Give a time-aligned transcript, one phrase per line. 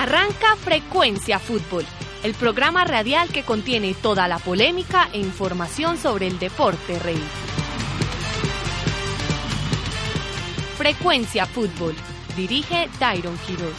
[0.00, 1.84] Arranca Frecuencia Fútbol,
[2.22, 7.22] el programa radial que contiene toda la polémica e información sobre el deporte rey.
[10.78, 11.94] Frecuencia Fútbol.
[12.34, 13.74] Dirige Tyron Quiroz.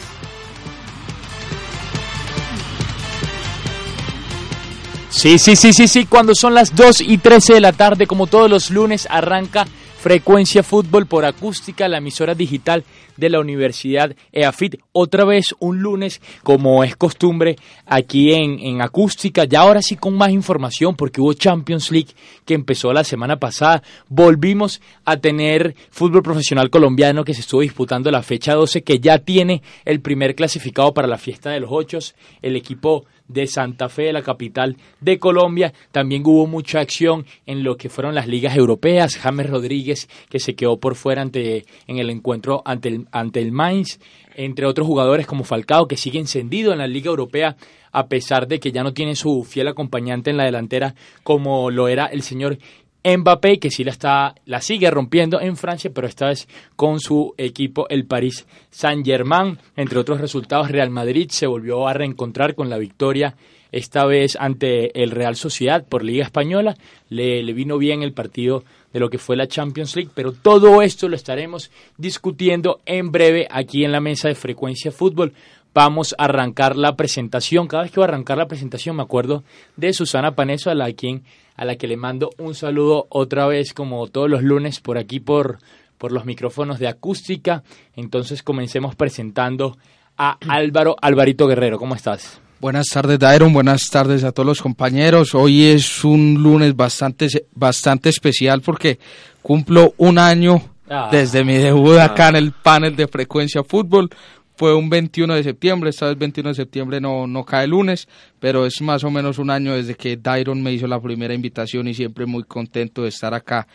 [5.10, 8.28] Sí, sí, sí, sí, sí, cuando son las 2 y 13 de la tarde, como
[8.28, 9.66] todos los lunes, arranca
[10.00, 12.84] Frecuencia Fútbol por Acústica, la emisora digital
[13.22, 14.80] de la Universidad EAFIT.
[14.92, 19.44] Otra vez un lunes, como es costumbre, aquí en, en Acústica.
[19.44, 22.10] Ya ahora sí con más información, porque hubo Champions League
[22.44, 23.82] que empezó la semana pasada.
[24.08, 29.18] Volvimos a tener fútbol profesional colombiano que se estuvo disputando la fecha 12, que ya
[29.18, 31.92] tiene el primer clasificado para la fiesta de los ocho.
[32.40, 35.72] El equipo de Santa Fe, la capital de Colombia.
[35.90, 39.16] También hubo mucha acción en lo que fueron las ligas europeas.
[39.16, 43.52] James Rodríguez, que se quedó por fuera ante, en el encuentro ante el, ante el
[43.52, 43.98] Mainz,
[44.34, 47.56] entre otros jugadores como Falcao, que sigue encendido en la Liga Europea,
[47.92, 51.88] a pesar de que ya no tiene su fiel acompañante en la delantera, como lo
[51.88, 52.58] era el señor
[53.04, 57.34] Mbappé, que sí la, está, la sigue rompiendo en Francia, pero esta vez con su
[57.36, 59.58] equipo, el Paris Saint-Germain.
[59.76, 63.34] Entre otros resultados, Real Madrid se volvió a reencontrar con la victoria,
[63.72, 66.76] esta vez ante el Real Sociedad por Liga Española.
[67.08, 70.82] Le, le vino bien el partido de lo que fue la Champions League, pero todo
[70.82, 75.32] esto lo estaremos discutiendo en breve aquí en la mesa de Frecuencia Fútbol
[75.74, 77.66] vamos a arrancar la presentación.
[77.66, 79.42] Cada vez que voy a arrancar la presentación me acuerdo
[79.76, 81.22] de Susana Paneso, a la, quien,
[81.56, 85.20] a la que le mando un saludo otra vez como todos los lunes por aquí
[85.20, 85.58] por,
[85.98, 87.62] por los micrófonos de acústica.
[87.94, 89.76] Entonces comencemos presentando
[90.16, 91.78] a Álvaro Alvarito Guerrero.
[91.78, 92.40] ¿Cómo estás?
[92.60, 93.52] Buenas tardes, Dairon.
[93.52, 95.34] Buenas tardes a todos los compañeros.
[95.34, 99.00] Hoy es un lunes bastante, bastante especial porque
[99.42, 101.08] cumplo un año ah.
[101.10, 104.10] desde mi debut acá en el panel de Frecuencia Fútbol
[104.56, 108.08] fue un 21 de septiembre, esta vez 21 de septiembre no, no cae lunes,
[108.38, 111.88] pero es más o menos un año desde que Dairon me hizo la primera invitación
[111.88, 113.66] y siempre muy contento de estar acá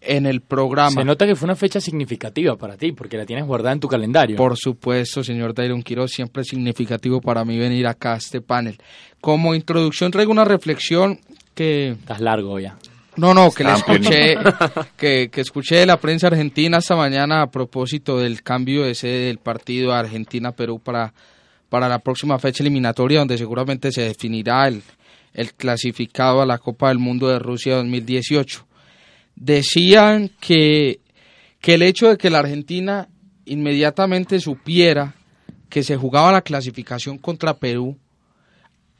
[0.00, 0.90] en el programa.
[0.90, 3.88] Se nota que fue una fecha significativa para ti, porque la tienes guardada en tu
[3.88, 4.36] calendario.
[4.36, 8.78] Por supuesto, señor Dairon Quiroz, siempre es significativo para mí venir acá a este panel.
[9.20, 11.18] Como introducción traigo una reflexión
[11.54, 11.90] que...
[11.90, 12.76] Estás largo ya.
[13.16, 14.36] No, no, que le escuché,
[14.96, 19.26] que, que escuché de la prensa argentina esta mañana a propósito del cambio de sede
[19.26, 21.14] del partido Argentina-Perú para,
[21.68, 24.82] para la próxima fecha eliminatoria, donde seguramente se definirá el,
[25.32, 28.66] el clasificado a la Copa del Mundo de Rusia 2018.
[29.34, 31.00] Decían que,
[31.60, 33.08] que el hecho de que la Argentina
[33.46, 35.14] inmediatamente supiera
[35.68, 37.96] que se jugaba la clasificación contra Perú,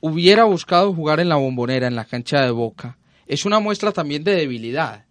[0.00, 4.24] hubiera buscado jugar en la bombonera, en la cancha de Boca, es una muestra también
[4.24, 5.04] de debilidad.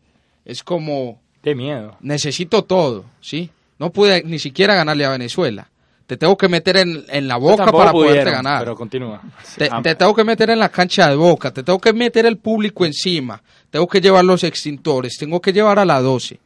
[0.43, 1.21] Es como...
[1.43, 1.97] De miedo.
[2.01, 3.51] Necesito todo, ¿sí?
[3.77, 5.69] No pude ni siquiera ganarle a Venezuela.
[6.07, 8.59] Te tengo que meter en, la boca para poderte ganar.
[8.59, 9.21] Pero continúa.
[9.57, 12.37] Te, te, tengo que meter en la cancha de boca, te tengo que meter el
[12.37, 16.39] público encima, tengo que llevar los extintores, tengo que llevar a la 12,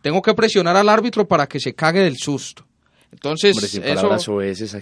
[0.00, 2.64] tengo que presionar al árbitro para que se cague del susto.
[3.12, 4.08] Entonces, eso,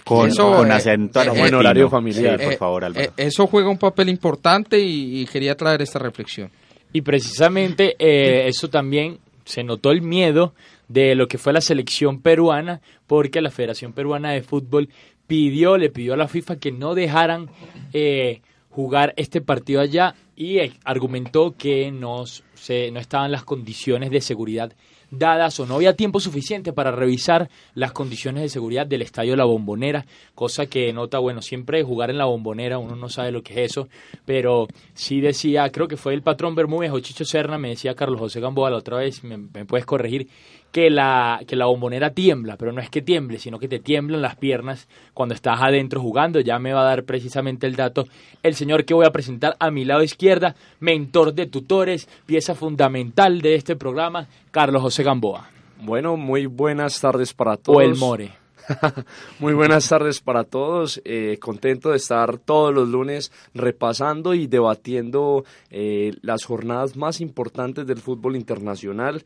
[0.03, 3.11] con, acento en horario familiar, por favor, Álvaro.
[3.17, 6.51] eso juega un papel importante y, quería traer esta reflexión.
[6.93, 10.53] Y precisamente eh, eso también se notó el miedo
[10.87, 14.89] de lo que fue la selección peruana, porque la Federación Peruana de Fútbol
[15.27, 17.49] pidió, le pidió a la FIFA que no dejaran
[17.93, 24.09] eh, jugar este partido allá y eh, argumentó que no, se, no estaban las condiciones
[24.09, 24.73] de seguridad
[25.11, 29.45] dadas o no había tiempo suficiente para revisar las condiciones de seguridad del estadio La
[29.45, 30.05] Bombonera,
[30.35, 33.71] cosa que nota, bueno, siempre jugar en La Bombonera, uno no sabe lo que es
[33.71, 33.87] eso,
[34.25, 38.19] pero sí decía, creo que fue el patrón Bermúdez o Chicho Serna, me decía Carlos
[38.19, 40.27] José Gamboa la otra vez, me puedes corregir,
[40.71, 44.21] que la, que la bombonera tiembla, pero no es que tiemble, sino que te tiemblan
[44.21, 46.39] las piernas cuando estás adentro jugando.
[46.39, 48.05] Ya me va a dar precisamente el dato
[48.43, 53.41] el señor que voy a presentar a mi lado izquierda, mentor de tutores, pieza fundamental
[53.41, 55.49] de este programa, Carlos José Gamboa.
[55.81, 57.77] Bueno, muy buenas tardes para todos.
[57.77, 58.39] O el More.
[59.39, 61.01] Muy buenas tardes para todos.
[61.03, 67.87] Eh, contento de estar todos los lunes repasando y debatiendo eh, las jornadas más importantes
[67.87, 69.23] del fútbol internacional.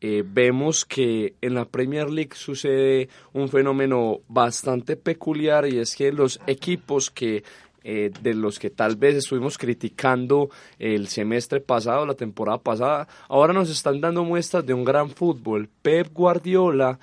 [0.00, 6.12] Eh, vemos que en la Premier League sucede un fenómeno bastante peculiar y es que
[6.12, 7.42] los equipos que
[7.82, 13.52] eh, de los que tal vez estuvimos criticando el semestre pasado, la temporada pasada, ahora
[13.52, 15.68] nos están dando muestras de un gran fútbol.
[15.82, 16.98] Pep Guardiola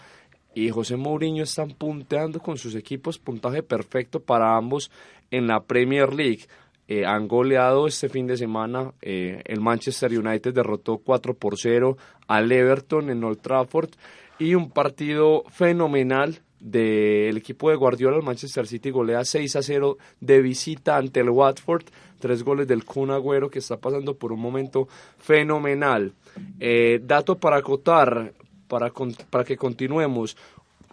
[0.53, 4.91] y José Mourinho están punteando con sus equipos puntaje perfecto para ambos
[5.31, 6.45] en la Premier League.
[6.87, 8.93] Eh, han goleado este fin de semana.
[9.01, 11.97] Eh, el Manchester United derrotó 4 por 0
[12.27, 13.89] al Everton en Old Trafford
[14.37, 19.97] y un partido fenomenal del equipo de Guardiola, el Manchester City golea 6 a 0
[20.19, 21.85] de visita ante el Watford.
[22.19, 24.87] Tres goles del Kun Agüero que está pasando por un momento
[25.19, 26.13] fenomenal.
[26.59, 28.33] Eh, dato para acotar,
[28.67, 28.91] para,
[29.29, 30.35] para que continuemos.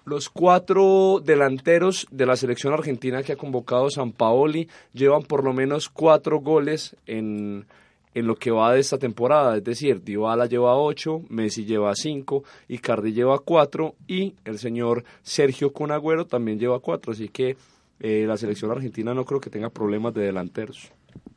[0.04, 5.52] Los cuatro delanteros de la selección argentina que ha convocado San Paoli llevan por lo
[5.52, 7.66] menos cuatro goles en
[8.14, 12.44] en lo que va de esta temporada, es decir, Dybala lleva 8, Messi lleva 5,
[12.68, 17.56] Icardi lleva 4 y el señor Sergio Conagüero también lleva 4, así que
[18.00, 20.92] eh, la selección argentina no creo que tenga problemas de delanteros.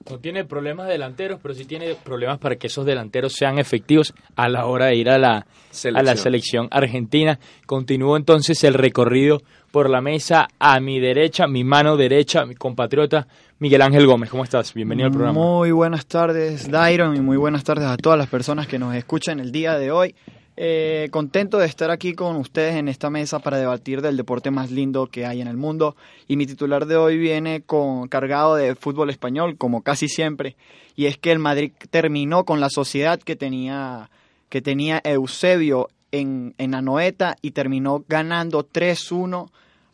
[0.08, 4.48] No tiene problemas delanteros, pero sí tiene problemas para que esos delanteros sean efectivos a
[4.48, 7.40] la hora de ir a la selección, a la selección argentina.
[7.66, 9.42] Continúo entonces el recorrido
[9.72, 14.30] por la mesa a mi derecha, mi mano derecha, mi compatriota Miguel Ángel Gómez.
[14.30, 14.76] ¿Cómo estás?
[14.76, 15.40] Bienvenido al programa.
[15.40, 19.40] Muy buenas tardes, Dairon, y muy buenas tardes a todas las personas que nos escuchan
[19.40, 20.14] el día de hoy.
[20.58, 24.72] Eh, contento de estar aquí con ustedes en esta mesa para debatir del deporte más
[24.72, 25.96] lindo que hay en el mundo.
[26.28, 30.56] Y mi titular de hoy viene con, cargado de fútbol español, como casi siempre.
[30.96, 34.10] Y es que el Madrid terminó con la sociedad que tenía,
[34.48, 39.50] que tenía Eusebio en, en Anoeta y terminó ganando 3-1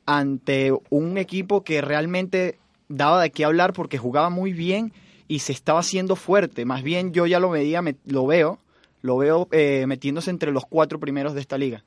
[0.06, 4.94] ante un equipo que realmente daba de qué hablar porque jugaba muy bien
[5.28, 6.66] y se estaba haciendo fuerte.
[6.66, 8.60] Más bien yo ya lo veía, lo veo
[9.02, 11.84] lo veo eh, metiéndose entre los cuatro primeros de esta liga.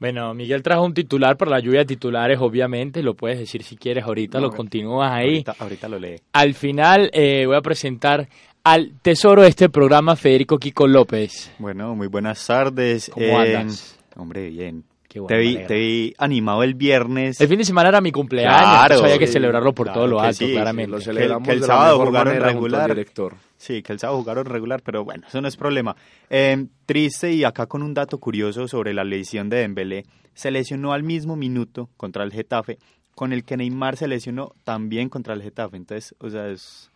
[0.00, 3.76] Bueno, Miguel trajo un titular para la lluvia de titulares, obviamente, lo puedes decir si
[3.76, 5.44] quieres ahorita, lo continúas ahí.
[5.58, 6.20] Ahorita, lo lee.
[6.32, 8.28] Al final eh, voy a presentar
[8.62, 11.52] al tesoro de este programa, Federico Kiko López.
[11.58, 13.10] Bueno, muy buenas tardes.
[13.12, 13.98] ¿Cómo andas?
[14.14, 14.84] Hombre, bien.
[15.08, 17.40] te, vi, animado el viernes.
[17.40, 20.44] El fin de semana era mi cumpleaños, claro, había que celebrarlo por todo lo alto,
[20.46, 20.92] claramente.
[20.92, 22.90] lo celebramos el, sábado jugaron regular.
[22.90, 23.34] Director.
[23.58, 25.96] Sí, que el sábado jugaron regular, pero bueno, eso no es problema.
[26.30, 30.04] Em, triste y acá con un dato curioso sobre la lesión de Dembélé.
[30.32, 32.78] Se lesionó al mismo minuto contra el Getafe,
[33.16, 35.76] con el que Neymar se lesionó también contra el Getafe.
[35.76, 36.88] Entonces, o sea, es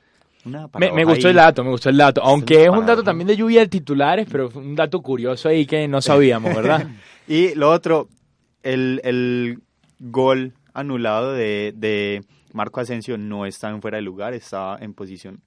[0.45, 2.23] una me, me, gustó el dato, me gustó el dato.
[2.23, 5.89] Aunque es, un dato también de lluvia de titulares, pero un dato curioso ahí que
[5.89, 6.87] no sabíamos, ¿verdad?
[7.27, 8.09] y lo otro,
[8.63, 9.59] el, el
[9.99, 12.23] gol anulado de, de
[12.53, 15.43] Marco Asensio no está en fuera de lugar, está en posición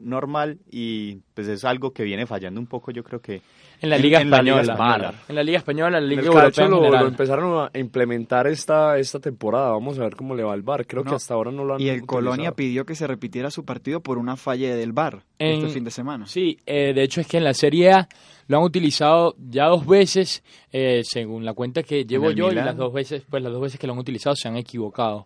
[0.00, 3.42] normal y pues es algo que viene fallando un poco yo creo que
[3.82, 5.14] en la Liga Española.
[5.28, 9.70] en la Liga Española, en la Liga Europea lo, empezaron a implementar esta, esta temporada.
[9.70, 10.86] Vamos a ver cómo le va al VAR.
[10.86, 13.64] Creo que hasta ahora no lo han Y el Colonia pidió que se repitiera su
[13.64, 16.26] partido por una falla del VAR este fin de semana.
[16.26, 18.08] Sí, eh, de hecho es que en la Serie A
[18.48, 20.42] lo han utilizado ya dos veces,
[20.72, 23.80] eh, según la cuenta que llevo yo, y las dos veces, pues las dos veces
[23.80, 25.24] que lo han utilizado se han equivocado.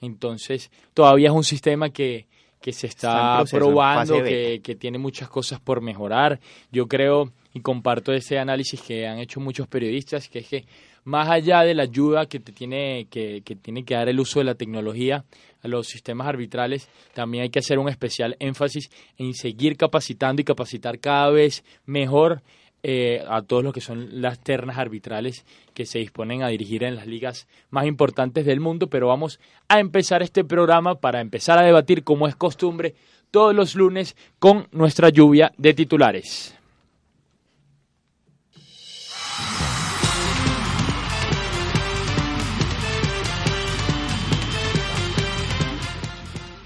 [0.00, 2.26] Entonces, todavía es un sistema que
[2.62, 6.40] que se está, probando, que, que, tiene muchas cosas por mejorar.
[6.70, 10.64] Yo creo y comparto ese análisis que han hecho muchos periodistas, que es que
[11.04, 14.38] más allá de la ayuda que, te tiene, que, que tiene que dar el uso
[14.38, 15.24] de la tecnología
[15.62, 20.44] a los sistemas arbitrales, también hay que hacer un especial énfasis en seguir capacitando y
[20.44, 22.42] capacitar cada vez mejor
[22.82, 25.44] eh, a todos los que son las ternas arbitrales
[25.74, 29.38] que se disponen a dirigir en las ligas más importantes del mundo, pero vamos
[29.68, 32.94] a empezar este programa para empezar a debatir, como es costumbre,
[33.30, 36.56] todos los lunes con nuestra lluvia de titulares.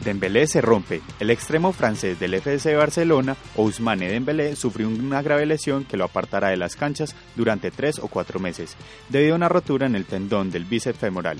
[0.06, 1.02] Dembélé se rompe.
[1.18, 6.50] El extremo francés del FC Barcelona, Ousmane Dembélé, sufrió una grave lesión que lo apartará
[6.50, 8.76] de las canchas durante tres o cuatro meses,
[9.08, 11.38] debido a una rotura en el tendón del bíceps femoral.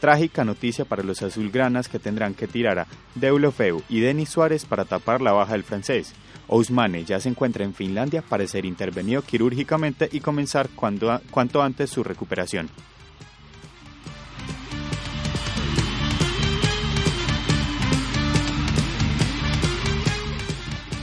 [0.00, 4.84] Trágica noticia para los azulgranas que tendrán que tirar a Deulofeu y Denis Suárez para
[4.84, 6.12] tapar la baja del francés.
[6.48, 12.02] Ousmane ya se encuentra en Finlandia para ser intervenido quirúrgicamente y comenzar cuanto antes su
[12.02, 12.68] recuperación.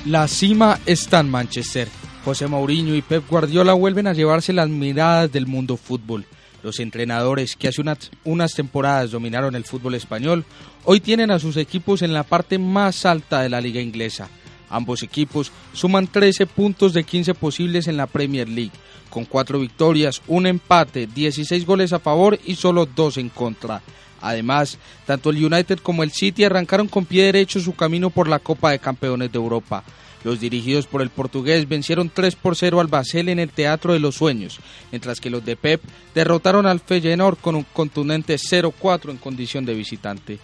[0.05, 1.87] La cima está en Manchester.
[2.23, 6.25] José Mourinho y Pep Guardiola vuelven a llevarse las miradas del mundo fútbol.
[6.61, 7.81] Los entrenadores que hace
[8.23, 10.45] unas, temporadas dominaron el fútbol español,
[10.83, 14.29] hoy tienen a sus equipos en la parte más alta de la liga inglesa.
[14.69, 18.73] Ambos equipos suman 13 puntos de 15 posibles en la Premier League,
[19.09, 23.81] con 4 victorias, un empate, 16 goles a favor y solo 2 en contra.
[24.25, 28.39] Además, tanto el United como el City arrancaron con pie derecho su camino por la
[28.39, 29.83] Copa de Campeones de Europa.
[30.23, 33.99] Los dirigidos por el portugués vencieron 3 por 0 al Basel en el Teatro de
[33.99, 34.59] los Sueños,
[34.91, 35.79] mientras que los de Pep
[36.15, 40.39] derrotaron al Feyenoord con un contundente 0-4 en condición de visitante.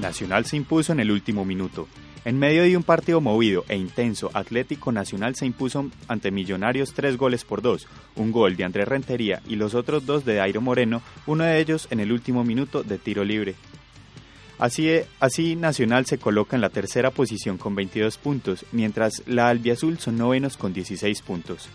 [0.00, 1.86] Nacional se impuso en el último minuto.
[2.24, 7.16] En medio de un partido movido e intenso, Atlético Nacional se impuso ante Millonarios tres
[7.16, 11.00] goles por dos, un gol de Andrés Rentería y los otros dos de Dairo Moreno,
[11.26, 13.54] uno de ellos en el último minuto de tiro libre.
[14.58, 19.98] Así, así Nacional se coloca en la tercera posición con 22 puntos, mientras la Albiazul
[19.98, 21.68] son novenos con 16 puntos.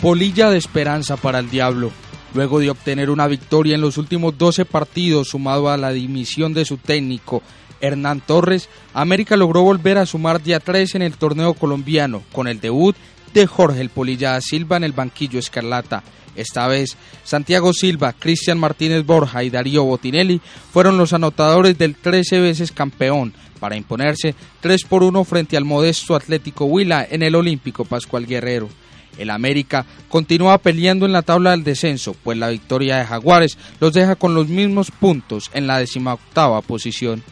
[0.00, 1.90] Polilla de esperanza para el Diablo.
[2.32, 6.64] Luego de obtener una victoria en los últimos 12 partidos sumado a la dimisión de
[6.64, 7.42] su técnico
[7.82, 12.60] Hernán Torres, América logró volver a sumar día 3 en el torneo colombiano con el
[12.60, 12.96] debut
[13.34, 16.02] de Jorge el Polilla da Silva en el banquillo escarlata.
[16.34, 20.40] Esta vez, Santiago Silva, Cristian Martínez Borja y Darío Botinelli
[20.72, 26.14] fueron los anotadores del 13 veces campeón para imponerse 3 por 1 frente al modesto
[26.14, 28.70] Atlético Huila en el Olímpico Pascual Guerrero.
[29.18, 33.92] El América continúa peleando en la tabla del descenso, pues la victoria de Jaguares los
[33.92, 37.22] deja con los mismos puntos en la decimoctava posición.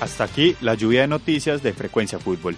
[0.00, 2.56] Hasta aquí la lluvia de noticias de Frecuencia Fútbol.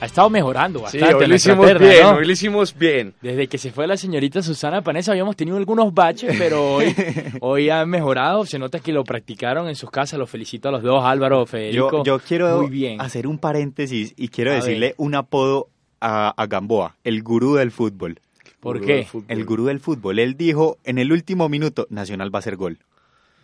[0.00, 1.14] Ha estado mejorando Sí, bastante.
[1.14, 2.10] hoy lo hicimos terna, bien, ¿no?
[2.16, 3.14] hoy lo hicimos bien.
[3.20, 6.94] Desde que se fue la señorita Susana Panesa habíamos tenido algunos baches, pero hoy,
[7.40, 8.46] hoy han mejorado.
[8.46, 10.18] Se nota que lo practicaron en sus casas.
[10.18, 12.02] Los felicito a los dos, Álvaro, Federico.
[12.02, 13.00] Yo, yo quiero Muy bien.
[13.00, 14.94] hacer un paréntesis y quiero A decirle ver.
[14.96, 15.68] un apodo
[16.00, 18.20] a, a Gamboa, el gurú del fútbol.
[18.60, 19.06] ¿Por Gurú qué?
[19.28, 20.18] El gurú del fútbol.
[20.18, 22.78] Él dijo en el último minuto, Nacional va a hacer gol.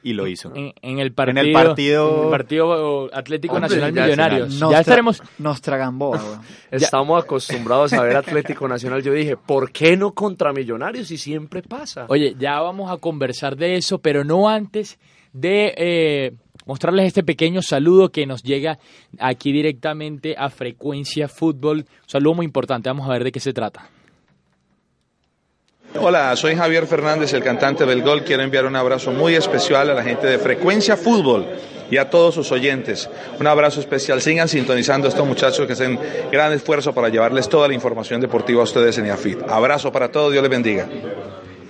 [0.07, 0.53] Y lo hizo.
[0.55, 4.49] En, en el partido, En el partido- en el partido Atlético Hombre, Nacional ya- Millonarios.
[4.51, 5.23] Nostra- Ya estaremos.
[5.39, 6.43] Nostra Gamboa.
[6.71, 9.03] Estamos acostumbrados a ver Atlético Nacional.
[9.03, 11.11] Yo dije, ¿por qué no contra Millonarios?
[11.11, 12.07] Y siempre pasa.
[12.09, 14.99] Oye, ya vamos a conversar de eso, pero no antes
[15.33, 16.33] de eh,
[16.67, 18.79] mostrarles este pequeño saludo que nos llega
[19.19, 21.79] aquí directamente a Frecuencia Fútbol.
[21.79, 22.89] Un saludo muy importante.
[22.89, 23.91] Vamos a ver de qué se trata.
[26.01, 28.23] Hola, soy Javier Fernández, el cantante del Gol.
[28.23, 31.47] Quiero enviar un abrazo muy especial a la gente de Frecuencia Fútbol
[31.91, 33.09] y a todos sus oyentes.
[33.41, 34.21] Un abrazo especial.
[34.21, 35.99] Sigan sintonizando a estos muchachos que hacen
[36.31, 39.49] gran esfuerzo para llevarles toda la información deportiva a ustedes en IAFIT.
[39.49, 40.87] Abrazo para todos, Dios les bendiga.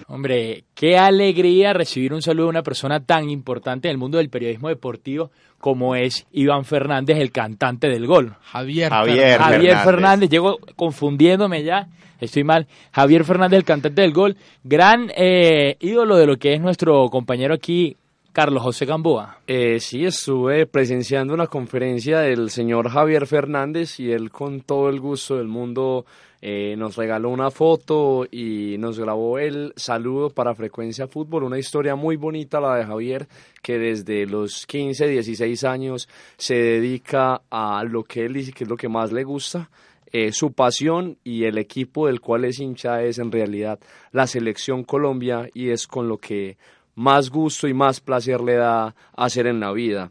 [0.09, 4.31] Hombre, qué alegría recibir un saludo de una persona tan importante en el mundo del
[4.31, 8.37] periodismo deportivo como es Iván Fernández, el cantante del gol.
[8.43, 9.39] Javier, Javier.
[9.39, 9.85] Javier Fernández.
[9.85, 10.31] Fernández.
[10.31, 11.89] llego confundiéndome ya,
[12.21, 12.69] estoy mal.
[12.93, 17.55] Javier Fernández, el cantante del gol, gran eh, ídolo de lo que es nuestro compañero
[17.55, 17.97] aquí,
[18.37, 19.39] Carlos José Gamboa.
[19.47, 25.01] Eh, sí, estuve presenciando una conferencia del señor Javier Fernández y él con todo el
[25.01, 26.05] gusto del mundo
[26.43, 31.97] eh, nos regaló una foto y nos grabó el saludo para Frecuencia Fútbol, una historia
[31.97, 33.27] muy bonita la de Javier,
[33.63, 38.69] que desde los 15, 16 años se dedica a lo que él dice que es
[38.69, 39.71] lo que más le gusta.
[40.13, 43.79] eh, su pasión y el equipo del cual es hincha es en realidad
[44.13, 46.59] la selección Colombia y es con lo que
[46.97, 50.11] más gusto y más placer le da hacer en la vida.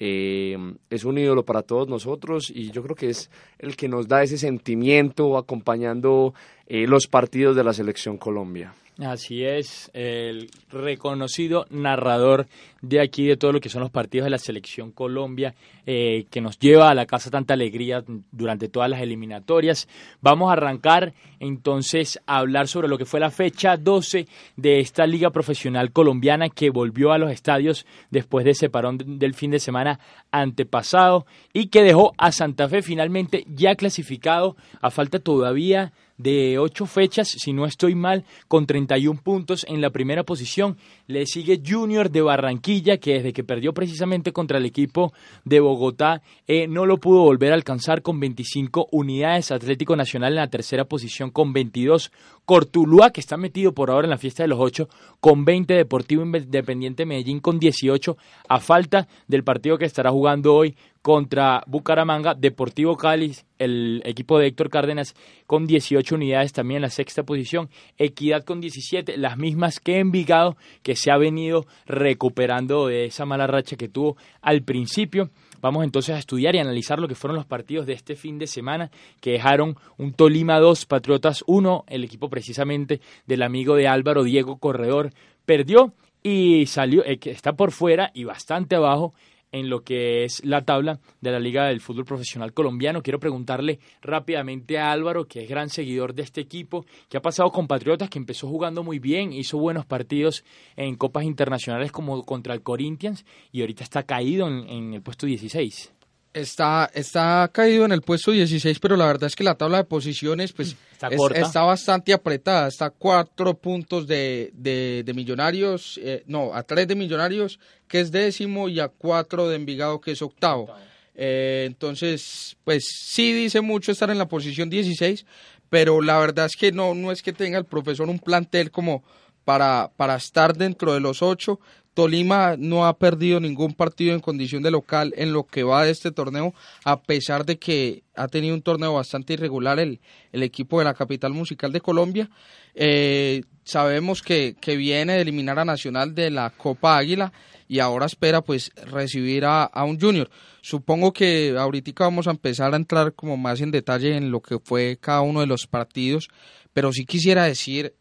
[0.00, 0.58] Eh,
[0.90, 4.24] es un ídolo para todos nosotros y yo creo que es el que nos da
[4.24, 6.34] ese sentimiento acompañando
[6.66, 8.74] eh, los partidos de la selección Colombia.
[9.04, 12.46] Así es, el reconocido narrador
[12.82, 15.54] de aquí de todo lo que son los partidos de la selección Colombia,
[15.86, 19.88] eh, que nos lleva a la casa tanta alegría durante todas las eliminatorias.
[20.20, 25.04] Vamos a arrancar entonces a hablar sobre lo que fue la fecha 12 de esta
[25.06, 29.50] liga profesional colombiana que volvió a los estadios después de ese parón de- del fin
[29.50, 29.98] de semana
[30.30, 36.86] antepasado y que dejó a Santa Fe finalmente ya clasificado a falta todavía de ocho
[36.86, 40.76] fechas, si no estoy mal, con 31 puntos en la primera posición.
[41.06, 45.12] Le sigue Junior de Barranquilla, que desde que perdió precisamente contra el equipo
[45.44, 49.50] de Bogotá, eh, no lo pudo volver a alcanzar con 25 unidades.
[49.50, 52.12] Atlético Nacional en la tercera posición con 22.
[52.44, 54.88] Cortuluá, que está metido por ahora en la fiesta de los ocho,
[55.20, 55.74] con 20.
[55.74, 58.16] Deportivo Independiente Medellín con 18,
[58.48, 64.46] a falta del partido que estará jugando hoy contra Bucaramanga, Deportivo Cali, el equipo de
[64.46, 65.14] Héctor Cárdenas
[65.46, 67.68] con 18 unidades también en la sexta posición,
[67.98, 73.48] Equidad con 17, las mismas que Envigado, que se ha venido recuperando de esa mala
[73.48, 75.30] racha que tuvo al principio.
[75.60, 78.46] Vamos entonces a estudiar y analizar lo que fueron los partidos de este fin de
[78.46, 78.90] semana
[79.20, 84.58] que dejaron un Tolima 2, Patriotas 1, el equipo precisamente del amigo de Álvaro Diego
[84.58, 85.10] Corredor
[85.44, 85.92] perdió
[86.22, 89.12] y salió, eh, está por fuera y bastante abajo
[89.52, 93.02] en lo que es la tabla de la Liga del Fútbol Profesional Colombiano.
[93.02, 97.50] Quiero preguntarle rápidamente a Álvaro, que es gran seguidor de este equipo, que ha pasado
[97.50, 100.44] con Patriotas, que empezó jugando muy bien, hizo buenos partidos
[100.76, 105.26] en copas internacionales como contra el Corinthians y ahorita está caído en, en el puesto
[105.26, 105.92] 16.
[106.34, 109.84] Está, está caído en el puesto 16, pero la verdad es que la tabla de
[109.84, 112.68] posiciones pues Está es- está bastante apretada.
[112.68, 117.58] Está a cuatro puntos de, de, de Millonarios, eh, no, a tres de Millonarios,
[117.88, 120.72] que es décimo, y a cuatro de Envigado, que es octavo.
[121.14, 125.26] Eh, entonces, pues sí dice mucho estar en la posición 16,
[125.68, 129.02] pero la verdad es que no, no es que tenga el profesor un plantel como
[129.44, 131.60] para, para estar dentro de los ocho.
[131.94, 135.90] Tolima no ha perdido ningún partido en condición de local en lo que va de
[135.90, 140.00] este torneo, a pesar de que ha tenido un torneo bastante irregular el,
[140.32, 142.30] el equipo de la capital musical de Colombia.
[142.74, 147.32] Eh, sabemos que, que viene de eliminar a Nacional de la Copa Águila
[147.68, 150.30] y ahora espera pues recibir a, a un Junior.
[150.62, 154.58] Supongo que ahorita vamos a empezar a entrar como más en detalle en lo que
[154.58, 156.28] fue cada uno de los partidos,
[156.72, 157.94] pero sí quisiera decir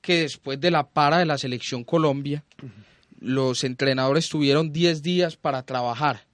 [0.00, 2.44] que después de la para de la selección Colombia,
[3.20, 6.26] los entrenadores tuvieron 10 días para trabajar,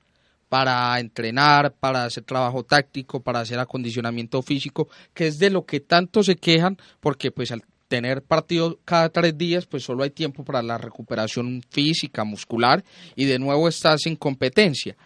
[0.49, 5.81] para entrenar, para hacer trabajo táctico, para hacer acondicionamiento físico, que es de lo que
[5.81, 10.45] tanto se quejan, porque pues al tener partido cada tres días, pues solo hay tiempo
[10.45, 14.97] para la recuperación física, muscular, y de nuevo estás en competencia.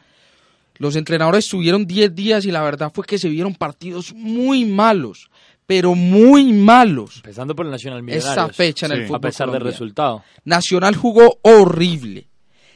[0.76, 5.30] Los entrenadores tuvieron 10 días y la verdad fue que se vieron partidos muy malos,
[5.70, 7.14] pero muy malos.
[7.18, 8.56] Empezando por el Nacional Esta Millonarios.
[8.56, 10.24] fecha en el fútbol A pesar del resultado.
[10.42, 12.26] Nacional jugó horrible.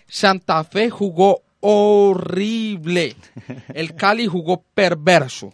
[0.06, 3.16] Santa Fe jugó horrible.
[3.74, 5.52] El Cali jugó perverso.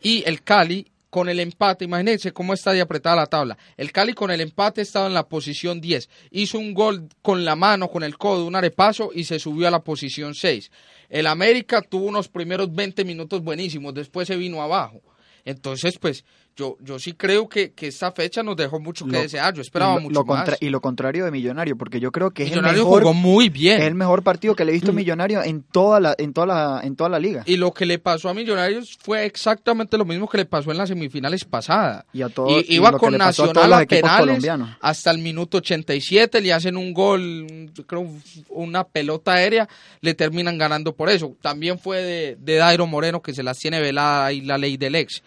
[0.00, 3.58] Y el Cali con el empate, imagínense cómo está de apretada la tabla.
[3.76, 6.08] El Cali con el empate estaba en la posición 10.
[6.30, 9.70] Hizo un gol con la mano, con el codo, un arepaso y se subió a
[9.70, 10.70] la posición 6.
[11.10, 15.02] El América tuvo unos primeros 20 minutos buenísimos, después se vino abajo.
[15.44, 19.20] Entonces, pues, yo, yo sí creo que, que esta fecha nos dejó mucho que Lo-
[19.22, 19.54] desear.
[19.54, 20.56] Yo esperaba y lo, mucho lo más.
[20.60, 23.80] y lo contrario de Millonario, porque yo creo que es el mejor, jugó muy bien.
[23.80, 26.46] es el mejor partido que le he visto a Millonario en toda la, en toda
[26.46, 27.42] la, en toda la liga.
[27.46, 30.76] Y lo que le pasó a Millonarios fue exactamente lo mismo que le pasó en
[30.78, 32.04] las semifinales pasadas.
[32.12, 34.70] Y a todos- Y y iba que con a Nacional a penales colombianos.
[34.82, 38.06] hasta el minuto 87, le hacen un gol, yo creo
[38.50, 39.68] una pelota aérea,
[40.02, 41.34] le terminan ganando por eso.
[41.40, 44.96] También fue de, de Dairo Moreno que se las tiene velada ahí la ley del
[44.96, 45.22] ex.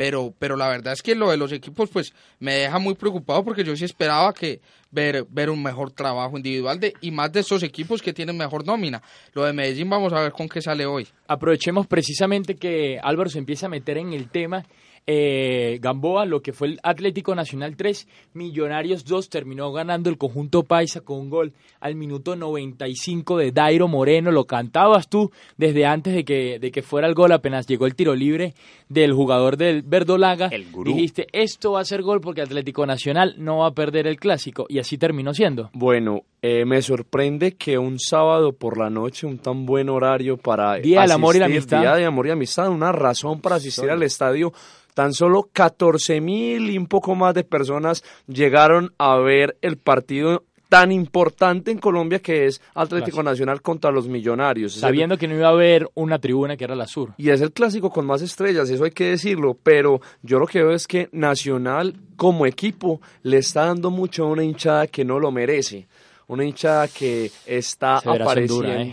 [0.00, 3.44] Pero, pero la verdad es que lo de los equipos pues me deja muy preocupado
[3.44, 7.40] porque yo sí esperaba que ver, ver un mejor trabajo individual de, y más de
[7.40, 9.02] esos equipos que tienen mejor nómina.
[9.34, 11.06] Lo de Medellín vamos a ver con qué sale hoy.
[11.28, 14.64] aprovechemos precisamente que Álvaro se empieza a meter en el tema.
[15.06, 20.62] Eh, Gamboa, lo que fue el Atlético Nacional 3, Millonarios 2, terminó ganando el conjunto
[20.62, 24.30] Paisa con un gol al minuto 95 de Dairo Moreno.
[24.30, 27.94] Lo cantabas tú desde antes de que, de que fuera el gol, apenas llegó el
[27.94, 28.54] tiro libre
[28.88, 30.48] del jugador del Verdolaga.
[30.48, 30.92] El gurú.
[30.92, 34.66] Dijiste, esto va a ser gol porque Atlético Nacional no va a perder el clásico.
[34.68, 35.70] Y así terminó siendo.
[35.72, 40.76] Bueno, eh, me sorprende que un sábado por la noche, un tan buen horario para
[40.76, 41.80] Día del amor y la amistad.
[41.80, 44.52] Día de amor y amistad, una razón para asistir al estadio.
[45.00, 50.44] Tan solo 14 mil y un poco más de personas llegaron a ver el partido
[50.68, 53.22] tan importante en Colombia que es Atlético.
[53.22, 54.74] Nacional contra los Millonarios.
[54.74, 57.14] Sabiendo que no iba a haber una tribuna que era la sur.
[57.16, 60.62] y es el clásico con más estrellas, eso hay que decirlo, pero yo lo que
[60.62, 65.18] veo es que Nacional como equipo le está dando mucho a una hinchada que no
[65.18, 65.88] lo merece,
[66.26, 68.90] una hinchada que está ¿eh?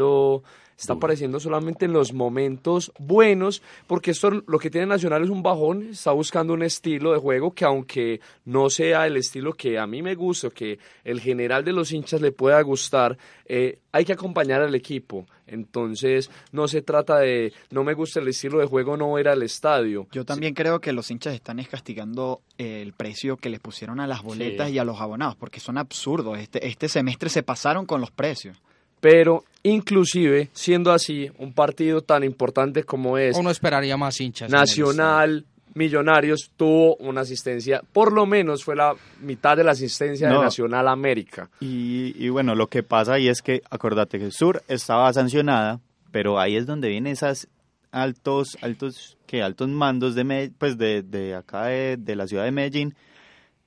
[0.78, 5.42] Está apareciendo solamente en los momentos buenos, porque esto lo que tiene Nacional es un
[5.42, 9.88] bajón, está buscando un estilo de juego que aunque no sea el estilo que a
[9.88, 14.14] mí me gusta, que el general de los hinchas le pueda gustar, eh, hay que
[14.14, 15.26] acompañar al equipo.
[15.48, 19.42] Entonces, no se trata de no me gusta el estilo de juego, no ir al
[19.44, 20.08] estadio.
[20.12, 24.00] Yo también creo que los hinchas están es castigando eh, el precio que les pusieron
[24.00, 24.74] a las boletas Sí.
[24.74, 26.38] y a los abonados, porque son absurdos.
[26.38, 28.58] Este, este semestre se pasaron con los precios.
[29.00, 34.50] Pero, inclusive, siendo así, un partido tan importante como es Uno esperaría más hinchas.
[34.52, 40.34] Nacional, Millonarios, tuvo una asistencia, por lo menos fue la mitad de la asistencia de
[40.34, 40.42] No.
[40.44, 41.52] Nacional América.
[41.60, 45.80] Y, y bueno, lo que pasa ahí es que, acordate que Sur estaba sancionada,
[46.12, 47.48] pero ahí es donde vienen esas
[47.92, 52.52] altos, altos, que altos mandos de, pues de, de acá de, de la ciudad de
[52.52, 52.96] Medellín,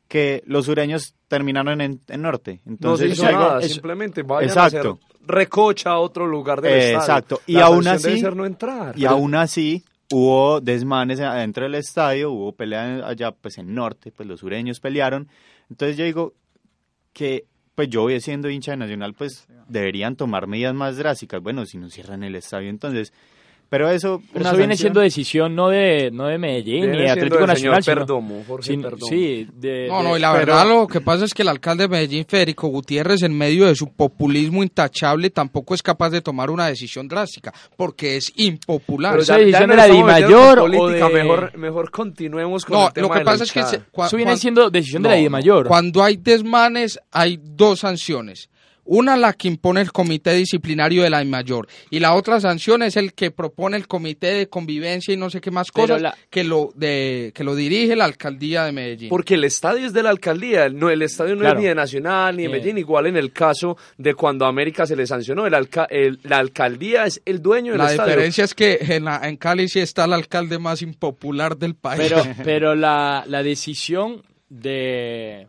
[0.08, 2.60] que los sureños terminaron en, en norte.
[2.64, 4.76] No Entonces, se hizo nada, es- simplemente vayan Exacto.
[4.76, 6.98] a hacer recocha a otro lugar del Eh, estadio.
[6.98, 7.40] exacto.
[7.46, 8.98] Y La aún así- debe ser no entrar.
[8.98, 14.28] Y aún así hubo desmanes adentro del estadio, hubo pelea allá pues en norte, pues
[14.28, 15.28] los sureños pelearon.
[15.68, 16.34] Entonces yo digo
[17.12, 21.40] que pues yo siendo hincha de Nacional, pues deberían tomar medidas más drásticas.
[21.42, 23.12] Bueno, si no cierran el estadio, entonces
[23.70, 27.84] pero eso, eso viene siendo decisión no de no de Medellín ni de Atlético Nacional,
[27.84, 29.06] Perdomo, Jorge Perdomo.
[29.06, 29.46] Sí,
[29.88, 32.66] no, no, y la verdad lo que pasa es que el alcalde de Medellín, Federico
[32.66, 37.54] Gutiérrez, en medio de su populismo intachable, tampoco es capaz de tomar una decisión drástica,
[37.76, 39.12] porque es impopular.
[39.12, 41.08] Pero esa decisión de la DIMAYOR o de...
[41.08, 44.68] mejor, mejor continuemos con no, el tema lo que pasa es que eso viene siendo
[44.68, 45.68] decisión de la DIMAYOR.
[45.68, 48.50] Cuando hay desmanes, hay dos sanciones
[48.84, 52.96] una la que impone el comité disciplinario de la mayor y la otra sanción es
[52.96, 56.72] el que propone el comité de convivencia y no sé qué más cosas que lo
[56.74, 59.08] de que lo dirige la alcaldía de Medellín.
[59.08, 62.36] Porque el estadio es de la alcaldía, no el estadio no es ni de Nacional
[62.36, 66.18] ni de Medellín, igual en el caso de cuando a América se le sancionó, el,
[66.24, 67.98] la alcaldía es el dueño del estadio.
[67.98, 72.02] La diferencia es que en, en, Cali sí está el alcalde más impopular del país.
[72.02, 75.46] Pero pero la, la decisión de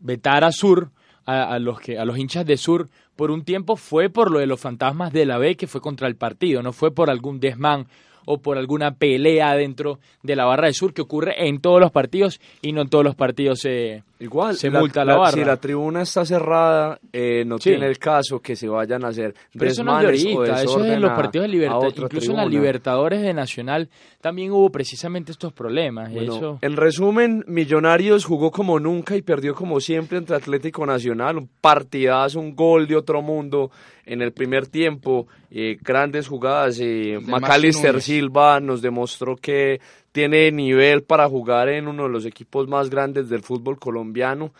[0.00, 0.90] vetar a Sur
[1.30, 4.46] a, los que a los hinchas de Sur por un tiempo fue por lo de
[4.46, 7.86] los fantasmas de la B que fue contra el partido, no fue por algún desmán
[8.24, 11.90] o por alguna pelea dentro de la barra de sur que ocurre en todos los
[11.90, 15.32] partidos y no en todos los partidos se, Igual, se multa la, barra.
[15.32, 19.34] Si la tribuna está cerrada, eh, no tiene el caso que se vayan a hacer
[19.58, 22.44] Pero eso no es ahorita, eso es en los partidos de libertad, incluso en la
[22.44, 23.88] Libertadores de Nacional
[24.20, 26.12] también hubo precisamente estos problemas.
[26.12, 26.58] eso...
[26.60, 32.40] En resumen, Millonarios jugó como nunca y perdió como siempre entre Atlético Nacional, un partidazo,
[32.40, 33.70] un gol de otro mundo
[34.04, 39.80] en el primer tiempo, eh, grandes jugadas, eh, Macalister Silva nos demostró que
[40.12, 44.52] tiene nivel para jugar en uno de los equipos más grandes del fútbol colombiano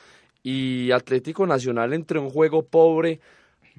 [0.42, 3.20] y Atlético Nacional entre un juego pobre